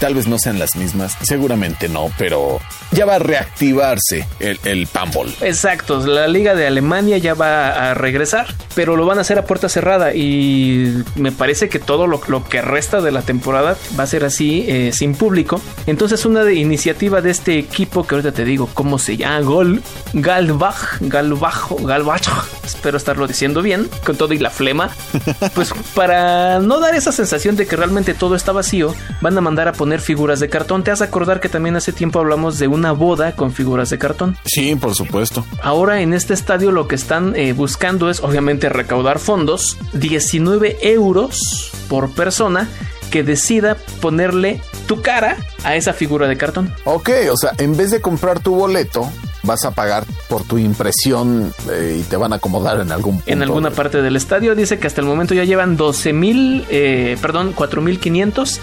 Tal 0.05 0.13
vez 0.13 0.29
no 0.29 0.39
sean 0.39 0.59
las 0.59 0.77
mismas, 0.77 1.17
seguramente 1.23 1.89
no, 1.89 2.11
pero 2.19 2.61
ya 2.93 3.07
va 3.07 3.15
a 3.15 3.19
reactivarse 3.19 4.29
el, 4.39 4.61
el 4.65 4.87
Pambol. 4.87 5.33
Exacto, 5.41 6.07
la 6.07 6.29
liga 6.29 6.55
de 6.55 6.67
Alemania 6.67 7.17
ya 7.17 7.33
va 7.33 7.91
a 7.91 7.95
regresar, 7.95 8.55
pero 8.75 8.97
lo 8.97 9.07
van 9.07 9.17
a 9.17 9.23
hacer 9.23 9.39
a 9.39 9.47
puerta 9.47 9.71
cerrada 9.71 10.15
y 10.15 11.03
me 11.17 11.33
parece 11.33 11.71
que 11.71 11.79
todo 11.79 12.07
lo, 12.07 12.21
lo 12.29 12.45
que 12.45 12.61
resta 12.61 13.01
de 13.01 13.13
la 13.13 13.23
temporada 13.23 13.79
va 13.99 14.05
a 14.05 14.07
ser 14.07 14.27
así, 14.27 14.67
eh, 14.69 14.91
sin 14.93 15.15
público. 15.15 15.59
Entonces 15.87 16.27
una 16.27 16.45
de, 16.45 16.53
iniciativa 16.53 17.23
de 17.23 17.31
este 17.31 17.59
equipo 17.59 18.07
que 18.07 18.17
ahorita 18.17 18.33
te 18.33 18.45
digo 18.45 18.69
cómo 18.75 18.99
se 18.99 19.17
llama, 19.17 19.41
Gol, 19.41 19.83
Galbach, 20.13 21.01
Galbach, 21.01 21.71
Galbach, 21.81 22.29
espero 22.63 22.99
estarlo 22.99 23.27
diciendo 23.27 23.63
bien, 23.63 23.89
con 24.05 24.17
todo 24.17 24.35
y 24.35 24.39
la 24.39 24.51
flema, 24.51 24.91
pues 25.55 25.73
para 25.95 26.59
no 26.59 26.79
dar 26.79 26.95
esa 26.95 27.11
sensación 27.11 27.57
de 27.57 27.67
que 27.67 27.77
realmente 27.77 28.13
todo 28.13 28.37
está 28.37 28.53
vacío, 28.53 28.95
van 29.23 29.39
a 29.39 29.41
mandar 29.41 29.67
a 29.67 29.73
poner 29.73 29.94
figuras 30.01 30.41
de 30.41 30.49
cartón. 30.49 30.83
Te 30.83 30.91
has 30.91 31.03
acordar 31.03 31.41
que 31.41 31.49
también 31.49 31.77
hace 31.77 31.93
tiempo 31.93 32.19
hablamos 32.19 32.59
de 32.59 32.69
una 32.69 32.93
boda 32.93 33.37
con 33.37 33.53
figuras 33.53 33.91
de 33.91 33.99
cartón. 33.99 34.37
Sí, 34.45 34.75
por 34.75 34.95
supuesto. 34.95 35.45
Ahora 35.63 36.01
en 36.01 36.15
este 36.15 36.35
estadio 36.35 36.71
lo 36.71 36.89
que 36.89 36.95
están 36.95 37.37
eh, 37.37 37.53
buscando 37.53 38.11
es 38.11 38.21
obviamente 38.21 38.69
recaudar 38.69 39.19
fondos, 39.19 39.79
19 39.93 40.79
euros 40.83 41.73
por 41.89 42.11
persona 42.11 42.69
que 43.11 43.23
decida 43.23 43.77
ponerle 44.01 44.61
tu 44.87 45.03
cara 45.03 45.37
a 45.63 45.77
esa 45.77 45.93
figura 45.93 46.27
de 46.27 46.37
cartón. 46.37 46.75
Ok, 46.85 47.11
o 47.31 47.37
sea, 47.37 47.53
en 47.59 47.77
vez 47.77 47.91
de 47.91 48.01
comprar 48.01 48.41
tu 48.41 48.55
boleto, 48.55 49.09
vas 49.45 49.65
a 49.65 49.71
pagar 49.71 50.05
por 50.29 50.43
tu 50.43 50.59
impresión 50.59 51.55
eh, 51.71 51.99
y 52.01 52.03
te 52.03 52.17
van 52.17 52.33
a 52.33 52.37
acomodar 52.37 52.81
en 52.81 52.91
algún 52.91 53.17
punto. 53.17 53.31
En 53.31 53.43
alguna 53.43 53.71
parte 53.71 54.03
del 54.03 54.17
estadio 54.17 54.55
dice 54.55 54.79
que 54.79 54.87
hasta 54.87 55.01
el 55.01 55.07
momento 55.07 55.35
ya 55.35 55.45
llevan 55.45 55.77
12 55.77 56.13
mil, 56.13 56.67
eh, 56.71 57.17
perdón, 57.21 57.53
4 57.55 57.83
mil 57.83 58.01
500 58.01 58.61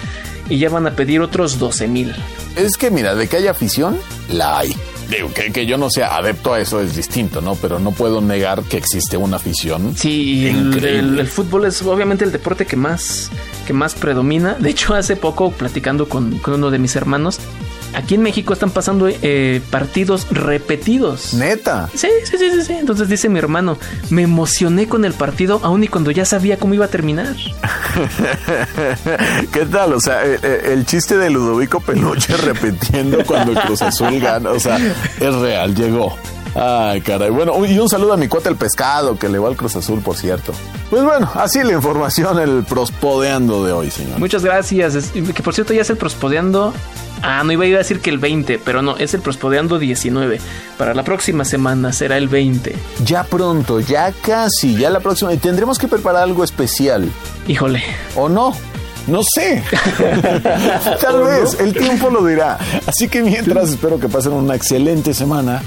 y 0.52 0.60
ya 0.60 0.70
van 0.70 0.86
a 0.88 0.92
pedir 0.96 1.22
otros 1.22 1.58
12 1.58 1.88
mil. 1.88 2.14
Es 2.56 2.78
que 2.78 2.92
mira, 2.92 3.16
de 3.16 3.28
que 3.28 3.38
hay 3.38 3.48
afición, 3.48 3.98
la 4.30 4.60
hay. 4.60 4.76
Digo, 5.10 5.34
que, 5.34 5.52
que 5.52 5.66
yo 5.66 5.78
no 5.78 5.90
sea 5.90 6.16
adepto 6.16 6.54
a 6.54 6.60
eso 6.62 6.80
es 6.80 6.96
distinto, 6.96 7.42
¿no? 7.42 7.56
Pero 7.56 7.80
no 7.80 7.92
puedo 7.92 8.22
negar 8.22 8.64
que 8.64 8.78
existe 8.78 9.18
una 9.18 9.38
afición. 9.38 9.94
Sí, 9.98 10.48
el- 10.48 11.20
el 11.20 11.28
fútbol 11.28 11.66
es 11.66 11.82
obviamente 11.82 12.24
el 12.24 12.32
deporte 12.32 12.66
que 12.66 12.78
más, 12.78 13.30
que 13.68 13.74
más 13.74 13.94
predomina. 13.94 14.54
De 14.54 14.70
hecho, 14.70 14.94
hace 14.94 15.18
poco, 15.18 15.52
platicando 15.52 16.08
con, 16.08 16.38
con 16.40 16.54
uno 16.54 16.72
de 16.72 16.80
mis 16.80 16.96
hermanos, 16.96 17.40
aquí 17.94 18.16
en 18.16 18.22
México 18.22 18.54
están 18.54 18.72
pasando 18.72 19.08
eh, 19.10 19.62
partidos 19.70 20.28
repetidos. 20.32 21.34
Neta. 21.34 21.90
Sí, 21.94 22.08
sí, 22.24 22.38
sí, 22.38 22.52
sí, 22.52 22.64
sí. 22.64 22.74
Entonces 22.74 23.10
dice 23.10 23.30
mi 23.30 23.40
hermano, 23.40 23.78
me 24.10 24.24
emocioné 24.24 24.88
con 24.88 25.06
el 25.06 25.14
partido, 25.14 25.60
aun 25.64 25.84
y 25.84 25.88
cuando 25.88 26.12
ya 26.12 26.26
sabía 26.26 26.58
cómo 26.58 26.74
iba 26.74 26.86
a 26.86 26.90
terminar. 26.90 27.36
¿Qué 29.52 29.66
tal? 29.66 29.94
O 29.94 30.00
sea, 30.00 30.24
el, 30.24 30.44
el 30.44 30.86
chiste 30.86 31.18
de 31.18 31.30
Ludovico 31.30 31.80
Peluche 31.80 32.36
repitiendo 32.46 33.24
cuando 33.26 33.52
el 33.52 33.60
Cruz 33.60 33.82
Azul 33.82 34.20
gana, 34.20 34.52
o 34.52 34.60
sea, 34.60 34.78
es 34.78 35.36
real, 35.36 35.76
llegó. 35.76 36.18
Ay, 36.54 37.02
caray. 37.02 37.30
Bueno, 37.30 37.54
y 37.66 37.80
un 37.80 37.88
saludo 37.88 38.14
a 38.14 38.18
mi 38.18 38.28
cuate 38.28 38.50
el 38.50 38.58
pescado, 38.58 39.18
que 39.18 39.30
le 39.30 39.40
va 39.40 39.48
al 39.48 39.56
Cruz 39.56 39.76
Azul, 39.76 40.02
por 40.02 40.18
cierto. 40.18 40.54
Pues 40.90 41.04
bueno, 41.04 41.30
así 41.36 41.64
la 41.64 41.74
información, 41.74 42.40
el 42.40 42.64
prospodeando 42.64 43.64
de 43.64 43.72
hoy, 43.72 43.90
señor. 43.90 44.20
Muchas 44.20 44.44
gracias. 44.44 45.12
Que 45.14 45.44
por 45.44 45.54
cierto 45.54 45.74
ya 45.74 45.82
es 45.82 45.90
el 45.90 45.98
prospodeando. 45.98 46.74
Ah, 47.22 47.44
no 47.44 47.52
iba 47.52 47.64
a 47.64 47.68
ir 47.68 47.76
a 47.76 47.80
decir 47.80 48.00
que 48.00 48.10
el 48.10 48.18
20, 48.18 48.60
pero 48.60 48.82
no, 48.82 48.98
es 48.98 49.14
el 49.14 49.22
prospodeando 49.22 49.78
19. 49.80 50.40
Para 50.78 50.94
la 50.94 51.04
próxima 51.04 51.46
semana 51.46 51.94
será 51.94 52.18
el 52.18 52.28
20. 52.28 52.76
Ya 53.06 53.24
pronto, 53.24 53.80
ya 53.80 54.12
casi, 54.12 54.76
ya 54.76 54.90
la 54.90 55.00
próxima. 55.00 55.34
Y 55.34 55.38
tendremos 55.38 55.78
que 55.78 55.88
preparar 55.88 56.24
algo 56.24 56.44
especial. 56.44 57.10
Híjole. 57.48 57.84
¿O 58.16 58.28
no? 58.28 58.56
No 59.08 59.22
sé. 59.36 59.64
Tal 61.02 61.24
vez, 61.24 61.60
el 61.60 61.74
tiempo 61.74 62.10
lo 62.10 62.26
dirá. 62.26 62.58
Así 62.86 63.08
que 63.08 63.22
mientras 63.22 63.70
espero 63.70 64.00
que 64.00 64.08
pasen 64.08 64.34
una 64.34 64.56
excelente 64.56 65.14
semana 65.14 65.62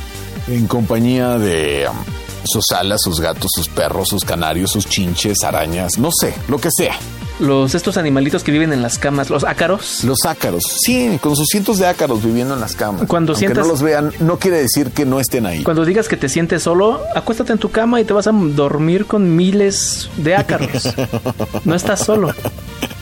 en 0.49 0.67
compañía 0.67 1.39
de 1.39 1.87
um, 1.89 1.97
sus 2.45 2.71
alas, 2.73 3.01
sus 3.03 3.21
gatos, 3.21 3.51
sus 3.55 3.69
perros, 3.69 4.09
sus 4.09 4.25
canarios, 4.25 4.71
sus 4.71 4.87
chinches, 4.87 5.43
arañas, 5.43 5.99
no 5.99 6.11
sé, 6.13 6.35
lo 6.49 6.59
que 6.59 6.69
sea. 6.77 6.97
Los 7.41 7.75
estos 7.75 7.97
animalitos 7.97 8.45
que 8.45 8.53
viven 8.53 8.73
en 8.73 8.83
las 8.83 8.99
camas, 8.99 9.31
los 9.31 9.45
ácaros. 9.45 10.05
Los 10.05 10.19
ácaros. 10.27 10.63
Sí, 10.85 11.19
con 11.21 11.35
sus 11.37 11.47
cientos 11.49 11.79
de 11.79 11.87
ácaros 11.87 12.23
viviendo 12.25 12.55
en 12.55 12.61
las 12.61 12.75
camas. 12.77 13.07
Cuando 13.09 13.33
Aunque 13.33 13.47
sientas- 13.47 13.65
no 13.67 13.73
los 13.73 13.83
vean, 13.83 14.13
no 14.21 14.39
quiere 14.39 14.59
decir 14.59 14.91
que 14.91 15.05
no 15.05 15.21
estén 15.21 15.47
ahí. 15.47 15.63
Cuando 15.65 15.85
digas 15.85 16.09
que 16.09 16.17
te 16.17 16.29
sientes 16.29 16.63
solo, 16.63 17.01
acuéstate 17.15 17.53
en 17.53 17.59
tu 17.59 17.71
cama 17.71 18.01
y 18.01 18.05
te 18.05 18.13
vas 18.13 18.27
a 18.27 18.33
dormir 18.33 19.07
con 19.07 19.35
miles 19.37 20.09
de 20.17 20.37
ácaros. 20.37 20.89
No 21.65 21.75
estás 21.75 22.01
solo. 22.01 22.33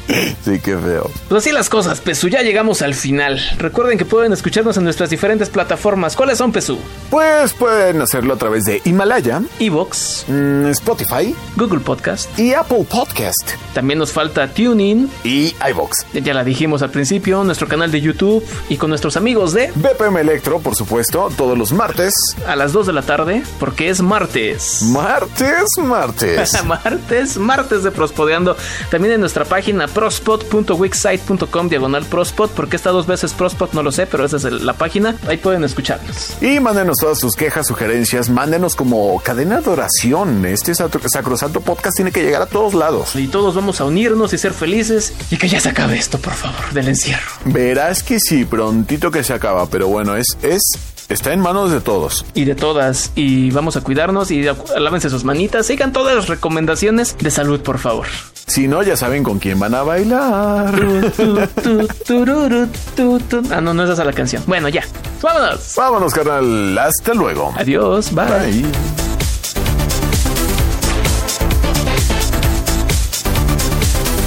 Sí, 0.44 0.58
qué 0.58 0.76
feo. 0.76 1.08
Pues 1.28 1.42
así 1.44 1.52
las 1.52 1.68
cosas, 1.68 2.00
Pesú. 2.00 2.28
Ya 2.28 2.42
llegamos 2.42 2.82
al 2.82 2.94
final. 2.94 3.40
Recuerden 3.58 3.96
que 3.96 4.04
pueden 4.04 4.32
escucharnos 4.32 4.76
en 4.76 4.82
nuestras 4.84 5.08
diferentes 5.10 5.48
plataformas. 5.50 6.16
¿Cuáles 6.16 6.38
son, 6.38 6.50
Pesú? 6.52 6.78
Pues 7.10 7.52
pueden 7.52 8.00
hacerlo 8.02 8.34
a 8.34 8.36
través 8.36 8.64
de 8.64 8.82
Himalaya, 8.84 9.40
Evox, 9.60 10.24
mm, 10.28 10.66
Spotify 10.70 11.34
Google 11.56 11.78
Podcast. 11.80 12.36
y 12.38 12.54
Apple 12.54 12.84
Podcast 12.90 13.52
También 13.74 13.98
nos 14.00 14.10
falta 14.12 14.48
TuneIn. 14.48 15.08
y 15.22 15.54
iVox. 15.70 16.06
Ya 16.12 16.34
la 16.34 16.42
dijimos 16.44 16.82
al 16.82 16.90
principio, 16.90 17.44
nuestro 17.44 17.68
canal 17.68 17.90
de 17.92 18.00
YouTube 18.00 18.44
y 18.68 18.76
con 18.76 18.88
nuestros 18.90 19.16
amigos 19.16 19.52
de 19.54 19.70
BPM 19.76 20.20
Electro, 20.20 20.58
por 20.60 20.74
supuesto, 20.74 21.30
todos 21.36 21.56
los 21.56 21.72
martes. 21.72 22.12
a 22.46 22.56
las 22.56 22.72
2 22.72 22.88
de 22.88 22.92
la 22.92 23.02
tarde, 23.02 23.42
porque 23.60 23.88
es 23.90 24.02
martes. 24.02 24.82
Martes, 24.82 25.64
martes. 25.78 26.64
martes, 26.64 27.36
martes 27.38 27.82
de 27.84 27.90
Prospodeando. 27.92 28.56
También 28.90 29.14
en 29.14 29.20
nuestra 29.20 29.44
página 29.44 29.86
prospot.wixsite.com 29.94 31.68
diagonal 31.68 32.04
prospot. 32.04 32.50
porque 32.50 32.76
está 32.76 32.90
dos 32.90 33.06
veces 33.06 33.32
prospot? 33.32 33.72
No 33.72 33.82
lo 33.82 33.92
sé, 33.92 34.06
pero 34.06 34.24
esa 34.24 34.36
es 34.36 34.44
la 34.44 34.72
página. 34.74 35.16
Ahí 35.28 35.36
pueden 35.36 35.64
escucharnos. 35.64 36.36
Y 36.42 36.60
mándenos 36.60 36.96
todas 36.98 37.18
sus 37.18 37.34
quejas, 37.36 37.66
sugerencias, 37.66 38.28
mándenos 38.28 38.76
como 38.76 39.20
cadena 39.20 39.60
de 39.60 39.70
oración. 39.70 40.44
Este 40.46 40.74
sacro- 40.74 41.00
sacrosanto 41.08 41.60
podcast 41.60 41.96
tiene 41.96 42.12
que 42.12 42.22
llegar 42.22 42.42
a 42.42 42.46
todos 42.46 42.74
lados. 42.74 43.14
Y 43.16 43.28
todos 43.28 43.54
vamos 43.54 43.80
a 43.80 43.84
unirnos 43.84 44.32
y 44.32 44.38
ser 44.38 44.52
felices. 44.52 45.12
Y 45.30 45.36
que 45.36 45.48
ya 45.48 45.60
se 45.60 45.68
acabe 45.70 45.96
esto, 45.96 46.18
por 46.18 46.32
favor, 46.34 46.72
del 46.72 46.88
encierro. 46.88 47.30
Verás 47.44 48.02
que 48.02 48.18
sí, 48.20 48.44
prontito 48.44 49.10
que 49.10 49.22
se 49.24 49.32
acaba, 49.32 49.66
pero 49.66 49.88
bueno, 49.88 50.16
es, 50.16 50.26
es, 50.42 50.60
está 51.12 51.32
en 51.32 51.40
manos 51.40 51.70
de 51.70 51.80
todos. 51.80 52.24
Y 52.34 52.44
de 52.44 52.54
todas. 52.54 53.12
Y 53.14 53.50
vamos 53.50 53.76
a 53.76 53.82
cuidarnos 53.82 54.30
y 54.30 54.42
lávense 54.78 55.10
sus 55.10 55.24
manitas. 55.24 55.66
Sigan 55.66 55.92
todas 55.92 56.14
las 56.16 56.28
recomendaciones 56.28 57.16
de 57.18 57.30
salud, 57.30 57.60
por 57.60 57.78
favor. 57.78 58.06
Si 58.46 58.66
no, 58.66 58.82
ya 58.82 58.96
saben 58.96 59.22
con 59.22 59.38
quién 59.38 59.58
van 59.58 59.74
a 59.74 59.82
bailar. 59.82 60.74
Tu, 61.16 61.46
tu, 61.62 61.86
tururu, 62.06 62.68
tu, 62.96 63.20
tu. 63.20 63.42
Ah, 63.50 63.60
no, 63.60 63.72
no 63.72 63.84
es 63.84 63.90
esa 63.90 64.04
la 64.04 64.12
canción. 64.12 64.42
Bueno, 64.46 64.68
ya. 64.68 64.82
Vámonos. 65.22 65.74
Vámonos, 65.76 66.12
carnal. 66.12 66.76
Hasta 66.78 67.14
luego. 67.14 67.52
Adiós. 67.56 68.12
Bye. 68.12 68.26
Bye. 68.26 68.64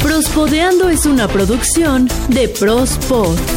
Prospodeando 0.02 0.90
es 0.90 1.06
una 1.06 1.28
producción 1.28 2.08
de 2.30 2.48
Prospod. 2.48 3.55